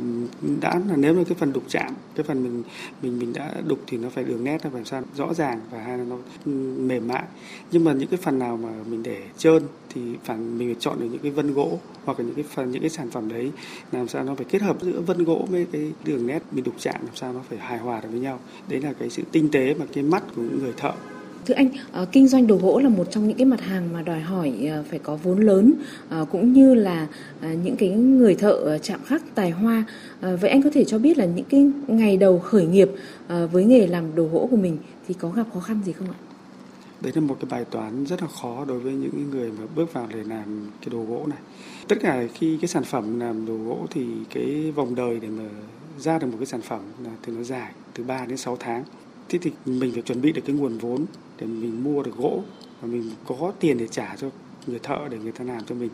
đã 0.61 0.81
là 0.89 0.97
nếu 0.97 1.15
là 1.15 1.25
cái 1.25 1.35
phần 1.35 1.53
đục 1.53 1.63
chạm, 1.69 1.95
cái 2.15 2.25
phần 2.25 2.43
mình 2.43 2.63
mình 3.03 3.19
mình 3.19 3.33
đã 3.33 3.55
đục 3.67 3.79
thì 3.87 3.99
nó 3.99 4.09
phải 4.09 4.25
đường 4.25 4.45
nét, 4.45 4.59
nó 4.65 4.71
phải 4.71 4.85
sao, 4.85 5.03
rõ 5.17 5.35
ràng 5.35 5.61
và 5.71 5.79
hai 5.83 5.99
là 5.99 6.05
nó 6.05 6.17
ừ, 6.45 6.51
mềm 6.79 7.09
mại. 7.09 7.25
Nhưng 7.73 7.85
mà 7.85 7.93
những 7.93 8.09
cái 8.09 8.19
phần 8.23 8.39
nào 8.39 8.57
mà 8.57 8.69
mình 8.91 9.03
để 9.03 9.23
trơn 9.39 9.63
thì 9.95 10.01
phải, 10.25 10.37
mình 10.37 10.69
phải 10.69 10.77
chọn 10.81 11.01
được 11.01 11.07
những 11.11 11.23
cái 11.23 11.31
vân 11.31 11.55
gỗ 11.55 11.79
hoặc 12.05 12.21
là 12.21 12.27
những 12.27 12.35
cái 12.35 12.45
phần, 12.55 12.71
những 12.71 12.81
cái 12.81 12.91
sản 12.91 13.11
phẩm 13.11 13.29
đấy, 13.29 13.51
làm 13.93 14.09
sao 14.09 14.25
nó 14.25 14.35
phải 14.35 14.47
kết 14.49 14.63
hợp 14.63 14.77
giữa 14.83 15.01
vân 15.01 15.25
gỗ 15.25 15.47
với 15.51 15.67
cái 15.73 15.93
đường 16.05 16.27
nét 16.27 16.43
mình 16.51 16.65
đục 16.65 16.75
chạm, 16.79 16.97
làm 17.07 17.17
sao 17.17 17.33
nó 17.33 17.41
phải 17.49 17.59
hài 17.59 17.79
hòa 17.79 18.01
được 18.01 18.09
với 18.11 18.21
nhau. 18.21 18.41
Đấy 18.69 18.81
là 18.81 18.93
cái 18.93 19.11
sự 19.11 19.23
tinh 19.33 19.49
tế 19.53 19.75
và 19.75 19.87
cái 19.93 20.05
mắt 20.05 20.23
của 20.37 20.43
những 20.43 20.59
người 20.59 20.73
thợ. 20.77 20.93
Thưa 21.47 21.55
anh, 21.55 21.69
ờ, 21.93 22.07
kinh 22.13 22.29
doanh 22.29 22.47
đồ 22.47 22.57
gỗ 22.57 22.81
là 22.81 22.89
một 22.89 23.11
trong 23.11 23.29
những 23.29 23.37
cái 23.37 23.45
mặt 23.45 23.61
hàng 23.61 23.93
mà 23.93 24.03
đòi 24.03 24.21
hỏi 24.21 24.53
ờ, 24.71 24.85
phải 24.91 24.99
có 24.99 25.17
vốn 25.17 25.39
lớn 25.39 25.73
ờ, 26.09 26.27
cũng 26.31 26.53
như 26.53 26.75
là 26.75 27.07
những 27.65 27.77
cái 27.77 27.89
người 27.89 28.35
thợ 28.35 28.79
chạm 28.79 29.01
khắc 29.05 29.23
tài 29.35 29.51
hoa. 29.51 29.85
Vậy 30.21 30.51
anh 30.51 30.63
có 30.63 30.71
thể 30.73 30.85
cho 30.85 30.99
biết 30.99 31.19
là 31.19 31.25
những 31.25 31.45
cái 31.45 31.71
ngày 31.87 32.17
đầu 32.17 32.39
khởi 32.39 32.67
nghiệp 32.67 32.91
với 33.53 33.65
nghề 33.65 33.87
làm 33.87 34.15
đồ 34.15 34.25
gỗ 34.25 34.49
của 34.51 34.57
mình 34.57 34.79
thì 35.09 35.15
có 35.15 35.29
gặp 35.29 35.47
khó 35.55 35.61
khăn 35.61 35.81
gì 35.85 35.93
không 35.93 36.09
ạ? 36.11 36.19
Đấy 37.01 37.13
là 37.15 37.21
một 37.21 37.37
cái 37.41 37.49
bài 37.51 37.65
toán 37.65 38.05
rất 38.07 38.23
là 38.23 38.29
khó 38.43 38.65
đối 38.65 38.79
với 38.79 38.93
những 38.93 39.31
người 39.31 39.51
mà 39.59 39.65
bước 39.77 39.93
vào 39.93 40.07
để 40.15 40.25
làm 40.25 40.71
cái 40.81 40.89
đồ 40.93 41.05
gỗ 41.09 41.27
này. 41.27 41.39
Tất 41.89 41.97
cả 42.01 42.23
khi 42.35 42.59
cái 42.61 42.69
sản 42.69 42.85
phẩm 42.85 43.21
làm 43.21 43.47
đồ 43.47 43.57
gỗ 43.57 43.87
thì 43.91 44.07
cái 44.35 44.73
vòng 44.75 44.95
đời 44.95 45.19
để 45.21 45.29
mà 45.29 45.45
ra 45.99 46.19
được 46.19 46.27
một 46.27 46.37
cái 46.39 46.47
sản 46.47 46.61
phẩm 46.61 46.81
là 47.05 47.11
thì 47.23 47.33
nó 47.37 47.43
dài 47.43 47.73
từ 47.95 48.05
3 48.05 48.27
đến 48.27 48.37
6 48.37 48.57
tháng. 48.61 48.85
Thế 49.29 49.39
thì 49.43 49.51
mình 49.67 49.93
phải 49.93 50.03
chuẩn 50.03 50.21
bị 50.21 50.33
được 50.33 50.43
cái 50.47 50.57
nguồn 50.57 50.79
vốn 50.79 51.07
để 51.41 51.47
mình 51.47 51.85
mua 51.85 52.03
được 52.03 52.17
gỗ 52.17 52.43
và 52.81 52.89
mình 52.89 53.11
có 53.27 53.53
tiền 53.61 53.79
để 53.79 53.89
trả 53.89 54.17
cho 54.17 54.31
người 54.67 54.79
thợ 54.79 55.09
để 55.11 55.19
người 55.19 55.33
ta 55.33 55.45
làm 55.45 55.65
cho 55.65 55.75
mình. 55.75 55.91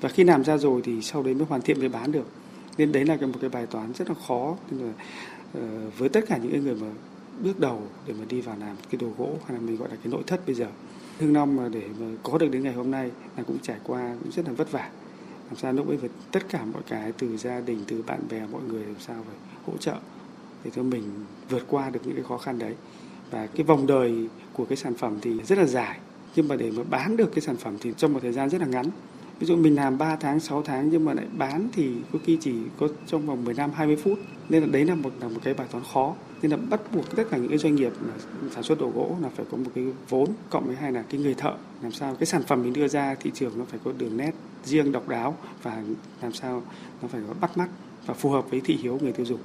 Và 0.00 0.08
khi 0.08 0.24
làm 0.24 0.44
ra 0.44 0.58
rồi 0.58 0.80
thì 0.84 1.02
sau 1.02 1.22
đấy 1.22 1.34
mới 1.34 1.46
hoàn 1.46 1.62
thiện, 1.62 1.78
mới 1.80 1.88
bán 1.88 2.12
được. 2.12 2.26
Nên 2.78 2.92
đấy 2.92 3.04
là 3.04 3.16
một 3.20 3.38
cái 3.40 3.50
bài 3.50 3.66
toán 3.66 3.92
rất 3.92 4.08
là 4.08 4.14
khó. 4.28 4.56
Nên 4.70 4.80
là 4.80 4.92
ờ, 5.54 5.90
với 5.98 6.08
tất 6.08 6.24
cả 6.28 6.36
những 6.36 6.64
người 6.64 6.74
mà 6.74 6.86
bước 7.42 7.60
đầu 7.60 7.82
để 8.06 8.14
mà 8.18 8.24
đi 8.28 8.40
vào 8.40 8.56
làm 8.60 8.76
cái 8.90 8.98
đồ 9.00 9.08
gỗ 9.18 9.38
hay 9.46 9.54
là 9.54 9.60
mình 9.60 9.76
gọi 9.76 9.88
là 9.88 9.96
cái 9.96 10.12
nội 10.12 10.22
thất 10.26 10.46
bây 10.46 10.54
giờ 10.54 10.66
hương 11.18 11.34
long 11.34 11.56
mà 11.56 11.68
để 11.68 11.82
mà 12.00 12.06
có 12.22 12.38
được 12.38 12.48
đến 12.48 12.62
ngày 12.62 12.72
hôm 12.72 12.90
nay 12.90 13.10
là 13.36 13.42
cũng 13.42 13.58
trải 13.62 13.76
qua 13.84 14.16
cũng 14.22 14.32
rất 14.32 14.46
là 14.46 14.52
vất 14.52 14.72
vả. 14.72 14.90
Làm 15.46 15.56
sao 15.56 15.72
lúc 15.72 15.88
ấy 15.88 15.96
phải 15.96 16.10
tất 16.32 16.48
cả 16.48 16.64
mọi 16.64 16.82
cái 16.88 17.12
từ 17.12 17.36
gia 17.36 17.60
đình, 17.60 17.78
từ 17.86 18.02
bạn 18.02 18.20
bè, 18.30 18.46
mọi 18.52 18.62
người 18.68 18.84
làm 18.84 19.00
sao 19.00 19.16
phải 19.26 19.36
hỗ 19.66 19.76
trợ 19.76 19.96
để 20.64 20.70
cho 20.74 20.82
mình 20.82 21.02
vượt 21.48 21.64
qua 21.68 21.90
được 21.90 22.00
những 22.04 22.14
cái 22.14 22.24
khó 22.24 22.38
khăn 22.38 22.58
đấy 22.58 22.74
và 23.30 23.46
cái 23.46 23.64
vòng 23.64 23.86
đời 23.86 24.28
của 24.52 24.64
cái 24.64 24.76
sản 24.76 24.94
phẩm 24.94 25.18
thì 25.22 25.42
rất 25.42 25.58
là 25.58 25.64
dài. 25.64 25.98
Nhưng 26.36 26.48
mà 26.48 26.56
để 26.56 26.70
mà 26.70 26.82
bán 26.90 27.16
được 27.16 27.32
cái 27.34 27.40
sản 27.40 27.56
phẩm 27.56 27.76
thì 27.80 27.92
trong 27.96 28.12
một 28.12 28.20
thời 28.22 28.32
gian 28.32 28.50
rất 28.50 28.60
là 28.60 28.66
ngắn. 28.66 28.86
Ví 29.38 29.46
dụ 29.46 29.56
mình 29.56 29.74
làm 29.74 29.98
3 29.98 30.16
tháng 30.16 30.40
6 30.40 30.62
tháng 30.62 30.88
nhưng 30.88 31.04
mà 31.04 31.14
lại 31.14 31.26
bán 31.38 31.68
thì 31.72 31.90
có 32.12 32.18
khi 32.24 32.38
chỉ 32.40 32.54
có 32.78 32.88
trong 33.06 33.26
vòng 33.26 33.44
15 33.44 33.70
20 33.70 33.96
phút. 33.96 34.18
Nên 34.48 34.62
là 34.62 34.68
đấy 34.72 34.84
là 34.84 34.94
một 34.94 35.12
là 35.20 35.28
một 35.28 35.40
cái 35.42 35.54
bài 35.54 35.66
toán 35.70 35.84
khó. 35.92 36.14
Nên 36.42 36.50
là 36.50 36.56
bắt 36.56 36.80
buộc 36.94 37.16
tất 37.16 37.24
cả 37.30 37.36
những 37.36 37.48
cái 37.48 37.58
doanh 37.58 37.74
nghiệp 37.74 37.92
sản 38.54 38.62
xuất 38.62 38.80
đồ 38.80 38.90
gỗ 38.94 39.16
là 39.22 39.28
phải 39.28 39.46
có 39.50 39.56
một 39.56 39.70
cái 39.74 39.84
vốn, 40.08 40.28
cộng 40.50 40.66
với 40.66 40.76
hai 40.76 40.92
là 40.92 41.02
cái 41.02 41.20
người 41.20 41.34
thợ. 41.34 41.54
Làm 41.82 41.92
sao 41.92 42.14
cái 42.14 42.26
sản 42.26 42.42
phẩm 42.42 42.62
mình 42.62 42.72
đưa 42.72 42.88
ra 42.88 43.14
thị 43.14 43.30
trường 43.34 43.58
nó 43.58 43.64
phải 43.64 43.80
có 43.84 43.92
đường 43.98 44.16
nét 44.16 44.32
riêng 44.64 44.92
độc 44.92 45.08
đáo 45.08 45.36
và 45.62 45.82
làm 46.22 46.32
sao 46.32 46.62
nó 47.02 47.08
phải 47.08 47.20
có 47.28 47.34
bắt 47.40 47.58
mắt 47.58 47.68
và 48.06 48.14
phù 48.14 48.30
hợp 48.30 48.50
với 48.50 48.60
thị 48.60 48.78
hiếu 48.82 48.98
người 49.02 49.12
tiêu 49.12 49.26
dùng. 49.26 49.40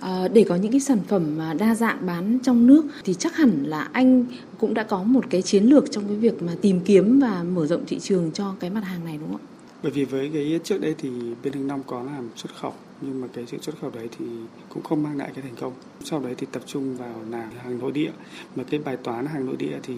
À, 0.00 0.28
để 0.28 0.44
có 0.48 0.56
những 0.56 0.72
cái 0.72 0.80
sản 0.80 0.98
phẩm 1.08 1.38
mà 1.38 1.54
đa 1.54 1.74
dạng 1.74 2.06
bán 2.06 2.38
trong 2.42 2.66
nước 2.66 2.84
thì 3.04 3.14
chắc 3.14 3.36
hẳn 3.36 3.64
là 3.64 3.88
anh 3.92 4.24
cũng 4.58 4.74
đã 4.74 4.82
có 4.82 5.02
một 5.02 5.24
cái 5.30 5.42
chiến 5.42 5.64
lược 5.64 5.90
trong 5.90 6.04
cái 6.06 6.16
việc 6.16 6.42
mà 6.42 6.52
tìm 6.60 6.80
kiếm 6.80 7.20
và 7.20 7.42
mở 7.42 7.66
rộng 7.66 7.84
thị 7.86 7.98
trường 7.98 8.30
cho 8.32 8.54
cái 8.60 8.70
mặt 8.70 8.84
hàng 8.84 9.04
này 9.04 9.18
đúng 9.20 9.32
không 9.32 9.40
ạ? 9.40 9.46
Bởi 9.82 9.92
vì 9.92 10.04
với 10.04 10.30
cái 10.32 10.60
trước 10.64 10.80
đây 10.80 10.94
thì 10.98 11.10
bên 11.44 11.52
Hưng 11.52 11.68
Long 11.68 11.82
có 11.86 12.02
làm 12.02 12.28
xuất 12.36 12.54
khẩu 12.54 12.72
nhưng 13.00 13.20
mà 13.20 13.26
cái 13.32 13.44
sự 13.46 13.58
xuất 13.60 13.80
khẩu 13.80 13.90
đấy 13.90 14.08
thì 14.18 14.24
cũng 14.68 14.82
không 14.82 15.02
mang 15.02 15.16
lại 15.16 15.30
cái 15.34 15.42
thành 15.42 15.56
công. 15.60 15.72
Sau 16.04 16.20
đấy 16.20 16.34
thì 16.38 16.46
tập 16.52 16.62
trung 16.66 16.96
vào 16.96 17.14
là 17.30 17.50
hàng 17.64 17.78
nội 17.78 17.92
địa 17.92 18.10
mà 18.56 18.64
cái 18.70 18.80
bài 18.84 18.96
toán 18.96 19.26
hàng 19.26 19.46
nội 19.46 19.56
địa 19.56 19.78
thì 19.82 19.94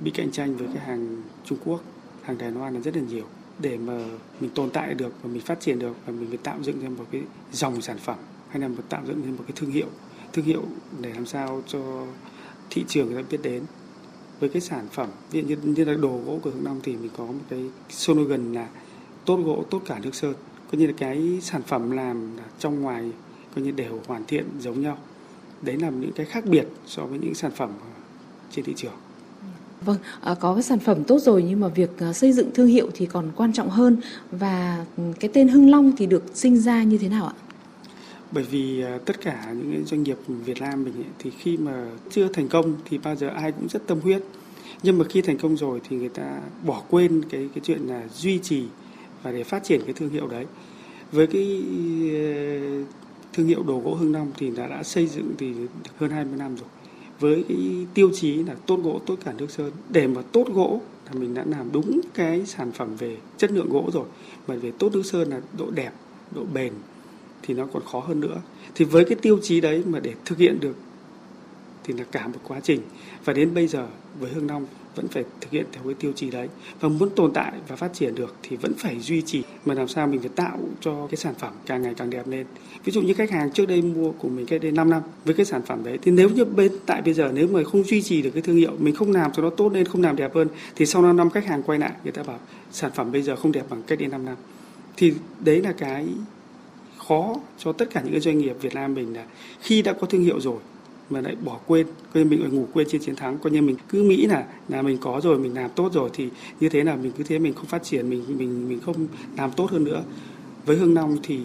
bị 0.00 0.10
cạnh 0.10 0.30
tranh 0.30 0.56
với 0.56 0.68
cái 0.74 0.84
hàng 0.86 1.22
Trung 1.44 1.58
Quốc, 1.64 1.80
hàng 2.22 2.38
Đài 2.38 2.50
Loan 2.50 2.74
là 2.74 2.80
rất 2.80 2.96
là 2.96 3.02
nhiều 3.02 3.24
để 3.58 3.78
mà 3.78 4.04
mình 4.40 4.50
tồn 4.50 4.70
tại 4.70 4.94
được 4.94 5.12
và 5.22 5.30
mình 5.32 5.42
phát 5.42 5.60
triển 5.60 5.78
được 5.78 5.96
và 6.06 6.12
mình 6.12 6.28
phải 6.28 6.38
tạo 6.38 6.58
dựng 6.62 6.80
ra 6.80 6.88
một 6.88 7.04
cái 7.10 7.22
dòng 7.52 7.80
sản 7.80 7.98
phẩm 7.98 8.16
hay 8.50 8.60
là 8.60 8.68
một 8.68 8.82
tạo 8.88 9.02
dựng 9.06 9.20
nên 9.24 9.36
một 9.36 9.44
cái 9.46 9.52
thương 9.56 9.70
hiệu 9.70 9.86
thương 10.32 10.44
hiệu 10.44 10.62
để 11.00 11.12
làm 11.14 11.26
sao 11.26 11.62
cho 11.66 12.06
thị 12.70 12.84
trường 12.88 13.06
người 13.06 13.22
ta 13.22 13.28
biết 13.30 13.38
đến. 13.42 13.62
Với 14.40 14.48
cái 14.48 14.62
sản 14.62 14.86
phẩm 14.92 15.08
ví 15.30 15.42
dụ 15.42 15.48
như, 15.48 15.56
như 15.62 15.84
là 15.84 15.94
đồ 15.94 16.20
gỗ 16.26 16.38
của 16.42 16.50
Hưng 16.50 16.64
Long 16.64 16.80
thì 16.82 16.96
mình 16.96 17.10
có 17.16 17.26
một 17.26 17.44
cái 17.48 17.70
slogan 17.90 18.52
là 18.52 18.68
tốt 19.24 19.36
gỗ 19.36 19.64
tốt 19.70 19.82
cả 19.86 19.98
nước 20.02 20.14
sơn 20.14 20.34
coi 20.72 20.80
như 20.80 20.86
là 20.86 20.92
cái 20.96 21.38
sản 21.42 21.62
phẩm 21.62 21.90
làm 21.90 22.36
trong 22.58 22.80
ngoài 22.80 23.10
coi 23.54 23.64
như 23.64 23.70
đều 23.70 24.00
hoàn 24.06 24.24
thiện 24.24 24.44
giống 24.60 24.80
nhau. 24.80 24.98
Đấy 25.62 25.76
là 25.76 25.90
những 25.90 26.12
cái 26.12 26.26
khác 26.26 26.44
biệt 26.46 26.66
so 26.86 27.06
với 27.06 27.18
những 27.18 27.34
sản 27.34 27.50
phẩm 27.50 27.70
trên 28.50 28.64
thị 28.64 28.72
trường. 28.76 28.92
Vâng, 29.84 29.96
à, 30.20 30.34
có 30.40 30.54
cái 30.54 30.62
sản 30.62 30.78
phẩm 30.78 31.04
tốt 31.04 31.18
rồi 31.18 31.44
nhưng 31.48 31.60
mà 31.60 31.68
việc 31.68 31.90
à, 31.98 32.12
xây 32.12 32.32
dựng 32.32 32.50
thương 32.54 32.66
hiệu 32.66 32.90
thì 32.94 33.06
còn 33.06 33.30
quan 33.36 33.52
trọng 33.52 33.70
hơn. 33.70 33.96
Và 34.30 34.86
ừ, 34.96 35.02
cái 35.20 35.30
tên 35.34 35.48
Hưng 35.48 35.70
Long 35.70 35.92
thì 35.96 36.06
được 36.06 36.24
sinh 36.34 36.58
ra 36.58 36.82
như 36.82 36.98
thế 36.98 37.08
nào 37.08 37.26
ạ? 37.26 37.34
Bởi 38.32 38.44
vì 38.44 38.82
à, 38.82 38.98
tất 39.04 39.20
cả 39.20 39.54
những 39.56 39.84
doanh 39.86 40.02
nghiệp 40.02 40.16
Việt 40.28 40.60
Nam 40.60 40.84
mình 40.84 40.94
ấy, 40.94 41.10
thì 41.18 41.30
khi 41.30 41.56
mà 41.56 41.86
chưa 42.10 42.28
thành 42.28 42.48
công 42.48 42.76
thì 42.84 42.98
bao 42.98 43.16
giờ 43.16 43.28
ai 43.28 43.52
cũng 43.52 43.68
rất 43.68 43.86
tâm 43.86 44.00
huyết. 44.00 44.22
Nhưng 44.82 44.98
mà 44.98 45.04
khi 45.08 45.22
thành 45.22 45.38
công 45.38 45.56
rồi 45.56 45.80
thì 45.88 45.96
người 45.96 46.08
ta 46.08 46.40
bỏ 46.66 46.82
quên 46.90 47.22
cái 47.30 47.48
cái 47.54 47.60
chuyện 47.64 47.80
là 47.86 48.02
duy 48.14 48.38
trì 48.38 48.64
và 49.22 49.32
để 49.32 49.44
phát 49.44 49.64
triển 49.64 49.80
cái 49.84 49.92
thương 49.92 50.10
hiệu 50.10 50.28
đấy. 50.28 50.46
Với 51.12 51.26
cái 51.26 51.62
ờ, 52.12 52.84
thương 53.32 53.46
hiệu 53.46 53.62
đồ 53.62 53.80
gỗ 53.84 53.94
Hưng 53.94 54.12
Long 54.12 54.32
thì 54.36 54.50
đã 54.56 54.66
đã 54.66 54.82
xây 54.82 55.06
dựng 55.06 55.32
thì 55.38 55.54
hơn 55.96 56.10
20 56.10 56.36
năm 56.38 56.56
rồi. 56.56 56.68
Với 57.20 57.44
cái 57.48 57.86
tiêu 57.94 58.10
chí 58.14 58.34
là 58.34 58.54
tốt 58.66 58.80
gỗ 58.82 59.00
tốt 59.06 59.16
cả 59.24 59.32
nước 59.38 59.50
sơn 59.50 59.72
để 59.88 60.06
mà 60.06 60.22
tốt 60.32 60.46
gỗ 60.54 60.80
là 61.06 61.20
mình 61.20 61.34
đã 61.34 61.44
làm 61.46 61.72
đúng 61.72 62.00
cái 62.14 62.46
sản 62.46 62.72
phẩm 62.72 62.96
về 62.96 63.16
chất 63.38 63.52
lượng 63.52 63.68
gỗ 63.70 63.90
rồi. 63.92 64.06
Mà 64.46 64.54
về 64.54 64.72
tốt 64.78 64.92
nước 64.92 65.06
sơn 65.06 65.30
là 65.30 65.40
độ 65.58 65.70
đẹp 65.70 65.92
độ 66.34 66.44
bền 66.54 66.72
thì 67.42 67.54
nó 67.54 67.66
còn 67.72 67.82
khó 67.84 68.00
hơn 68.00 68.20
nữa. 68.20 68.40
Thì 68.74 68.84
với 68.84 69.04
cái 69.04 69.18
tiêu 69.22 69.38
chí 69.42 69.60
đấy 69.60 69.82
mà 69.86 70.00
để 70.00 70.14
thực 70.24 70.38
hiện 70.38 70.60
được 70.60 70.76
thì 71.84 71.94
là 71.94 72.04
cả 72.12 72.26
một 72.26 72.40
quá 72.48 72.60
trình. 72.60 72.80
Và 73.24 73.32
đến 73.32 73.54
bây 73.54 73.66
giờ 73.66 73.86
với 74.20 74.30
hương 74.32 74.50
Long 74.50 74.66
vẫn 74.94 75.08
phải 75.08 75.24
thực 75.40 75.50
hiện 75.50 75.66
theo 75.72 75.82
cái 75.84 75.94
tiêu 75.94 76.12
chí 76.16 76.30
đấy. 76.30 76.48
Và 76.80 76.88
muốn 76.88 77.10
tồn 77.16 77.32
tại 77.32 77.52
và 77.68 77.76
phát 77.76 77.94
triển 77.94 78.14
được 78.14 78.34
thì 78.42 78.56
vẫn 78.56 78.72
phải 78.78 79.00
duy 79.00 79.22
trì 79.22 79.42
mà 79.64 79.74
làm 79.74 79.88
sao 79.88 80.06
mình 80.06 80.20
phải 80.20 80.30
tạo 80.36 80.58
cho 80.80 81.06
cái 81.06 81.16
sản 81.16 81.34
phẩm 81.38 81.52
càng 81.66 81.82
ngày 81.82 81.94
càng 81.96 82.10
đẹp 82.10 82.28
lên. 82.28 82.46
Ví 82.84 82.92
dụ 82.92 83.02
như 83.02 83.14
khách 83.14 83.30
hàng 83.30 83.50
trước 83.52 83.66
đây 83.66 83.82
mua 83.82 84.12
của 84.12 84.28
mình 84.28 84.46
cách 84.46 84.62
đây 84.62 84.72
5 84.72 84.90
năm 84.90 85.02
với 85.24 85.34
cái 85.34 85.46
sản 85.46 85.62
phẩm 85.62 85.84
đấy, 85.84 85.98
thì 86.02 86.12
nếu 86.12 86.28
như 86.28 86.44
bên, 86.44 86.72
tại 86.86 87.02
bây 87.02 87.14
giờ 87.14 87.30
nếu 87.34 87.48
mà 87.48 87.62
không 87.64 87.84
duy 87.84 88.02
trì 88.02 88.22
được 88.22 88.30
cái 88.30 88.42
thương 88.42 88.56
hiệu, 88.56 88.72
mình 88.78 88.94
không 88.94 89.12
làm 89.12 89.32
cho 89.32 89.42
nó 89.42 89.50
tốt 89.50 89.72
lên, 89.72 89.86
không 89.86 90.02
làm 90.02 90.16
đẹp 90.16 90.34
hơn, 90.34 90.48
thì 90.76 90.86
sau 90.86 91.02
5 91.02 91.16
năm 91.16 91.30
khách 91.30 91.46
hàng 91.46 91.62
quay 91.62 91.78
lại, 91.78 91.92
người 92.02 92.12
ta 92.12 92.22
bảo 92.22 92.38
sản 92.72 92.90
phẩm 92.94 93.12
bây 93.12 93.22
giờ 93.22 93.36
không 93.36 93.52
đẹp 93.52 93.64
bằng 93.70 93.82
cách 93.82 93.98
đây 93.98 94.08
5 94.08 94.24
năm. 94.24 94.36
Thì 94.96 95.14
đấy 95.44 95.62
là 95.62 95.72
cái 95.72 96.08
khó 97.08 97.34
cho 97.58 97.72
tất 97.72 97.90
cả 97.90 98.00
những 98.00 98.12
cái 98.12 98.20
doanh 98.20 98.38
nghiệp 98.38 98.56
Việt 98.60 98.74
Nam 98.74 98.94
mình 98.94 99.14
là 99.14 99.24
khi 99.60 99.82
đã 99.82 99.92
có 99.92 100.06
thương 100.06 100.22
hiệu 100.22 100.40
rồi 100.40 100.58
mà 101.10 101.20
lại 101.20 101.36
bỏ 101.44 101.58
quên 101.66 101.86
coi 102.14 102.24
như 102.24 102.30
mình 102.30 102.40
lại 102.40 102.50
ngủ 102.50 102.66
quên 102.72 102.86
trên 102.90 103.00
chiến 103.00 103.16
thắng 103.16 103.38
coi 103.38 103.52
như 103.52 103.62
mình 103.62 103.76
cứ 103.88 104.02
nghĩ 104.02 104.26
là 104.26 104.44
là 104.68 104.82
mình 104.82 104.98
có 105.00 105.20
rồi, 105.22 105.38
mình 105.38 105.54
làm 105.54 105.70
tốt 105.70 105.92
rồi 105.92 106.10
thì 106.12 106.28
như 106.60 106.68
thế 106.68 106.84
là 106.84 106.96
mình 106.96 107.12
cứ 107.18 107.24
thế, 107.24 107.38
mình 107.38 107.54
không 107.54 107.66
phát 107.66 107.82
triển, 107.82 108.10
mình 108.10 108.24
mình 108.28 108.68
mình 108.68 108.80
không 108.80 109.06
làm 109.36 109.50
tốt 109.52 109.70
hơn 109.70 109.84
nữa. 109.84 110.02
Với 110.66 110.76
Hương 110.76 110.94
Long 110.94 111.16
thì 111.22 111.40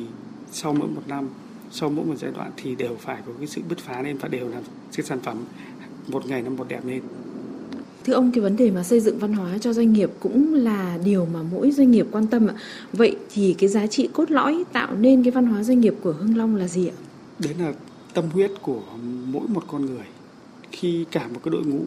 sau 0.51 0.73
mỗi 0.73 0.87
một 0.87 1.01
năm, 1.07 1.29
sau 1.71 1.89
mỗi 1.89 2.05
một 2.05 2.15
giai 2.17 2.31
đoạn 2.35 2.51
thì 2.57 2.75
đều 2.75 2.95
phải 2.99 3.17
có 3.25 3.31
cái 3.37 3.47
sự 3.47 3.61
bứt 3.69 3.77
phá 3.77 4.01
lên 4.01 4.17
và 4.17 4.27
đều 4.27 4.49
làm 4.49 4.63
cái 4.95 5.05
sản 5.05 5.19
phẩm 5.19 5.37
một 6.07 6.27
ngày 6.27 6.41
nó 6.41 6.49
một 6.49 6.67
đẹp 6.67 6.85
lên. 6.85 7.01
Thưa 8.05 8.13
ông, 8.13 8.31
cái 8.31 8.41
vấn 8.41 8.57
đề 8.57 8.71
mà 8.71 8.83
xây 8.83 8.99
dựng 8.99 9.19
văn 9.19 9.33
hóa 9.33 9.57
cho 9.61 9.73
doanh 9.73 9.93
nghiệp 9.93 10.09
cũng 10.19 10.53
là 10.53 10.97
điều 11.03 11.25
mà 11.25 11.39
mỗi 11.51 11.71
doanh 11.71 11.91
nghiệp 11.91 12.07
quan 12.11 12.27
tâm 12.27 12.47
ạ. 12.47 12.55
Vậy 12.93 13.15
thì 13.33 13.55
cái 13.57 13.69
giá 13.69 13.87
trị 13.87 14.09
cốt 14.13 14.31
lõi 14.31 14.63
tạo 14.73 14.95
nên 14.95 15.23
cái 15.23 15.31
văn 15.31 15.45
hóa 15.45 15.63
doanh 15.63 15.79
nghiệp 15.79 15.95
của 16.01 16.11
Hưng 16.11 16.37
Long 16.37 16.55
là 16.55 16.67
gì 16.67 16.87
ạ? 16.87 16.95
Đấy 17.39 17.53
là 17.59 17.73
tâm 18.13 18.25
huyết 18.33 18.51
của 18.61 18.81
mỗi 19.25 19.47
một 19.47 19.63
con 19.67 19.85
người. 19.85 20.05
Khi 20.71 21.05
cả 21.11 21.27
một 21.33 21.39
cái 21.43 21.51
đội 21.51 21.63
ngũ 21.65 21.83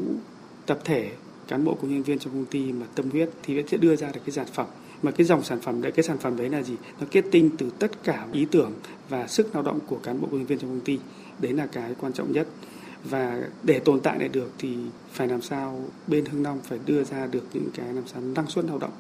tập 0.67 0.79
thể 0.85 1.11
cán 1.49 1.65
bộ 1.65 1.75
công 1.75 1.91
nhân 1.91 2.03
viên 2.03 2.19
trong 2.19 2.33
công 2.33 2.45
ty 2.45 2.73
mà 2.73 2.87
tâm 2.95 3.11
huyết 3.11 3.31
thì 3.43 3.63
sẽ 3.71 3.77
đưa 3.77 3.97
ra 3.97 4.11
được 4.15 4.21
cái 4.27 4.33
sản 4.33 4.47
phẩm 4.53 4.67
mà 5.03 5.11
cái 5.11 5.27
dòng 5.27 5.45
sản 5.45 5.61
phẩm 5.61 5.83
đấy 5.83 5.93
cái 5.93 6.03
sản 6.03 6.19
phẩm 6.19 6.37
đấy 6.37 6.49
là 6.49 6.63
gì 6.63 6.75
nó 7.01 7.07
kết 7.11 7.25
tinh 7.31 7.51
từ 7.59 7.71
tất 7.79 8.05
cả 8.05 8.27
ý 8.33 8.47
tưởng 8.51 8.73
và 9.09 9.27
sức 9.27 9.55
lao 9.55 9.63
động 9.63 9.79
của 9.87 9.99
cán 10.03 10.21
bộ 10.21 10.29
công 10.31 10.39
nhân 10.39 10.47
viên 10.47 10.59
trong 10.59 10.71
công 10.71 10.81
ty 10.81 10.99
đấy 11.39 11.53
là 11.53 11.67
cái 11.67 11.95
quan 12.01 12.13
trọng 12.13 12.33
nhất 12.33 12.49
và 13.05 13.49
để 13.63 13.79
tồn 13.79 14.01
tại 14.01 14.19
lại 14.19 14.29
được 14.29 14.53
thì 14.59 14.77
phải 15.13 15.29
làm 15.29 15.43
sao 15.43 15.85
bên 16.07 16.25
Hưng 16.25 16.43
Long 16.43 16.61
phải 16.61 16.79
đưa 16.87 17.05
ra 17.05 17.27
được 17.27 17.45
những 17.53 17.69
cái 17.75 17.95
làm 17.95 18.07
sao 18.07 18.23
năng 18.23 18.47
suất 18.47 18.65
lao 18.65 18.79
động. 18.79 18.93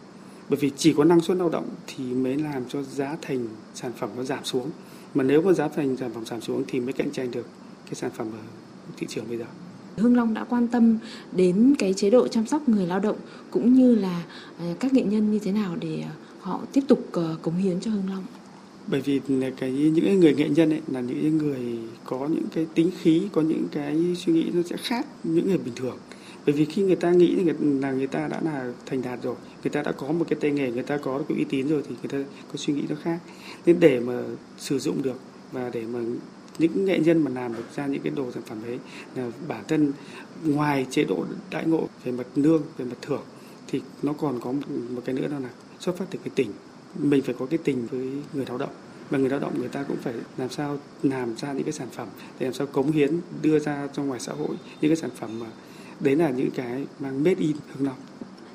Bởi 0.49 0.59
vì 0.61 0.71
chỉ 0.77 0.93
có 0.93 1.05
năng 1.05 1.21
suất 1.21 1.37
lao 1.37 1.49
động 1.49 1.69
thì 1.87 2.05
mới 2.05 2.37
làm 2.37 2.65
cho 2.69 2.83
giá 2.83 3.17
thành 3.23 3.47
sản 3.75 3.93
phẩm 3.97 4.11
nó 4.17 4.23
giảm 4.23 4.45
xuống. 4.45 4.71
Mà 5.15 5.25
nếu 5.25 5.43
có 5.43 5.53
giá 5.53 5.69
thành 5.69 5.97
sản 5.97 6.11
phẩm 6.15 6.27
giảm 6.27 6.41
xuống 6.41 6.65
thì 6.69 6.81
mới 6.81 6.93
cạnh 6.93 7.11
tranh 7.11 7.31
được 7.31 7.47
cái 7.85 7.95
sản 7.95 8.11
phẩm 8.11 8.27
ở 8.33 8.45
thị 8.97 9.07
trường 9.11 9.29
bây 9.29 9.39
giờ. 9.39 9.45
Hưng 9.97 10.17
Long 10.17 10.35
đã 10.35 10.45
quan 10.45 10.69
tâm 10.69 10.99
đến 11.33 11.75
cái 11.79 11.95
chế 11.95 12.11
độ 12.11 12.29
chăm 12.29 12.47
sóc 12.47 12.69
người 12.69 12.87
lao 12.87 13.01
động 13.01 13.17
cũng 13.51 13.75
như 13.75 13.95
là 13.95 14.23
à, 14.59 14.75
các 14.81 14.93
nghệ 14.93 15.03
nhân 15.03 15.33
như 15.33 15.39
thế 15.39 15.53
nào 15.53 15.77
để 15.81 16.01
à, 16.01 16.13
họ 16.41 16.61
tiếp 16.73 16.83
tục 16.89 17.07
ờ, 17.13 17.37
cống 17.43 17.57
hiến 17.57 17.81
cho 17.81 17.91
Hưng 17.91 18.11
Long? 18.11 18.25
Bởi 18.91 19.01
vì 19.01 19.21
là 19.29 19.51
cái 19.57 19.71
những 19.71 20.21
người 20.21 20.35
nghệ 20.35 20.49
nhân 20.49 20.71
ấy 20.71 20.81
là 20.93 21.01
những 21.01 21.39
người 21.39 21.79
có 22.05 22.27
những 22.27 22.45
cái 22.55 22.67
tính 22.75 22.91
khí 23.01 23.23
có 23.33 23.43
những 23.43 23.67
cái 23.73 24.17
suy 24.17 24.33
nghĩ 24.33 24.51
nó 24.53 24.63
sẽ 24.63 24.77
khác 24.77 25.07
những 25.25 25.49
người 25.49 25.59
bình 25.59 25.75
thường. 25.77 25.99
Bởi 26.47 26.55
vì 26.55 26.65
khi 26.65 26.83
người 26.83 26.97
ta 26.97 27.11
nghĩ 27.11 27.37
là 27.81 27.93
người 27.93 28.07
ta 28.07 28.29
đã 28.29 28.41
là 28.45 28.73
thành 28.87 29.03
đạt 29.03 29.23
rồi 29.23 29.35
người 29.63 29.71
ta 29.71 29.83
đã 29.83 29.93
có 29.93 30.13
một 30.13 30.27
cái 30.29 30.39
tay 30.41 30.51
nghề 30.51 30.71
người 30.71 30.83
ta 30.83 30.97
có 30.97 31.23
cái 31.29 31.39
uy 31.39 31.45
tín 31.45 31.69
rồi 31.69 31.83
thì 31.89 31.95
người 32.03 32.25
ta 32.25 32.31
có 32.49 32.57
suy 32.57 32.75
nghĩ 32.75 32.83
nó 32.89 32.97
khác. 33.03 33.19
Nên 33.67 33.81
để 33.81 34.01
mà 34.01 34.23
sử 34.59 34.79
dụng 34.79 35.03
được 35.03 35.21
và 35.53 35.71
để 35.73 35.83
mà 35.93 35.99
những 36.59 36.85
nghệ 36.85 36.99
nhân 36.99 37.25
mà 37.25 37.31
làm 37.31 37.55
được 37.55 37.65
ra 37.77 37.87
những 37.87 38.03
cái 38.03 38.13
đồ 38.17 38.33
sản 38.33 38.43
phẩm 38.47 38.59
đấy 38.67 38.79
là 39.17 39.31
bản 39.49 39.65
thân 39.69 39.93
ngoài 40.45 40.87
chế 40.91 41.05
độ 41.05 41.25
đại 41.51 41.67
ngộ 41.67 41.89
về 42.05 42.13
mặt 42.13 42.27
lương 42.35 42.63
về 42.79 42.85
mặt 42.85 42.97
thưởng 43.03 43.23
thì 43.67 43.81
nó 44.03 44.13
còn 44.13 44.41
có 44.41 44.53
một, 44.53 44.63
một 44.91 45.03
cái 45.05 45.15
nữa 45.15 45.27
đó 45.31 45.39
là 45.39 45.49
xuất 45.81 45.97
phát 45.97 46.05
từ 46.11 46.19
cái 46.25 46.31
tỉnh 46.35 46.51
mình 46.99 47.23
phải 47.23 47.35
có 47.39 47.47
cái 47.47 47.59
tình 47.65 47.87
với 47.87 48.09
người 48.33 48.47
lao 48.47 48.59
động 48.59 48.71
và 49.11 49.19
người 49.19 49.31
lao 49.31 49.41
động 49.41 49.53
người 49.59 49.69
ta 49.69 49.83
cũng 49.83 49.97
phải 49.97 50.15
làm 50.37 50.51
sao 50.51 50.79
làm 51.03 51.37
ra 51.37 51.53
những 51.53 51.65
cái 51.65 51.73
sản 51.73 51.89
phẩm 51.93 52.09
để 52.39 52.47
làm 52.47 52.55
sao 52.55 52.67
cống 52.67 52.91
hiến 52.91 53.21
đưa 53.43 53.59
ra 53.59 53.89
trong 53.93 54.07
ngoài 54.07 54.21
xã 54.21 54.33
hội 54.33 54.57
những 54.81 54.91
cái 54.91 54.97
sản 54.97 55.11
phẩm 55.17 55.39
mà 55.39 55.47
đấy 56.01 56.17
là 56.17 56.31
những 56.31 56.51
cái 56.51 56.85
mang 56.99 57.25
made 57.25 57.41
in 57.41 57.57
Hưng 57.75 57.87
Long. 57.87 57.97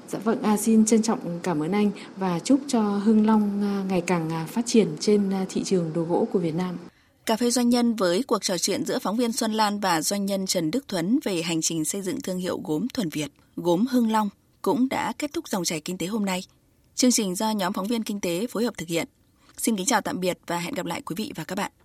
Dạ 0.08 0.20
vâng, 0.20 0.42
à, 0.44 0.58
xin 0.58 0.86
trân 0.86 1.02
trọng 1.02 1.40
cảm 1.44 1.64
ơn 1.64 1.72
anh 1.72 1.92
và 2.18 2.40
chúc 2.40 2.60
cho 2.68 2.82
Hưng 2.82 3.26
Long 3.26 3.62
à, 3.64 3.84
ngày 3.90 4.02
càng 4.02 4.30
à, 4.30 4.46
phát 4.50 4.66
triển 4.66 4.88
trên 5.00 5.30
à, 5.30 5.46
thị 5.50 5.64
trường 5.64 5.94
đồ 5.94 6.04
gỗ 6.04 6.28
của 6.32 6.40
Việt 6.40 6.56
Nam. 6.56 6.78
Cà 7.26 7.36
phê 7.36 7.52
doanh 7.52 7.70
nhân 7.70 7.96
với 7.96 8.24
cuộc 8.24 8.44
trò 8.44 8.58
chuyện 8.58 8.86
giữa 8.86 9.00
phóng 9.00 9.18
viên 9.18 9.32
Xuân 9.32 9.54
Lan 9.54 9.80
và 9.80 10.02
doanh 10.02 10.26
nhân 10.26 10.46
Trần 10.46 10.72
Đức 10.72 10.88
Thuấn 10.88 11.20
về 11.24 11.42
hành 11.42 11.62
trình 11.62 11.86
xây 11.86 12.02
dựng 12.02 12.22
thương 12.22 12.38
hiệu 12.38 12.62
gốm 12.64 12.88
thuần 12.94 13.10
Việt, 13.10 13.32
gốm 13.56 13.86
Hưng 13.92 14.12
Long 14.12 14.30
cũng 14.62 14.90
đã 14.90 15.14
kết 15.20 15.34
thúc 15.34 15.48
dòng 15.48 15.64
chảy 15.64 15.82
kinh 15.82 15.98
tế 15.98 16.08
hôm 16.08 16.26
nay. 16.26 16.44
Chương 16.96 17.12
trình 17.12 17.36
do 17.36 17.52
nhóm 17.52 17.74
phóng 17.74 17.88
viên 17.88 18.04
kinh 18.04 18.20
tế 18.20 18.48
phối 18.48 18.64
hợp 18.64 18.78
thực 18.78 18.90
hiện. 18.90 19.08
Xin 19.58 19.76
kính 19.76 19.86
chào 19.86 20.02
tạm 20.02 20.20
biệt 20.20 20.38
và 20.48 20.60
hẹn 20.60 20.74
gặp 20.74 20.86
lại 20.86 21.02
quý 21.02 21.14
vị 21.18 21.32
và 21.36 21.44
các 21.44 21.56
bạn. 21.56 21.72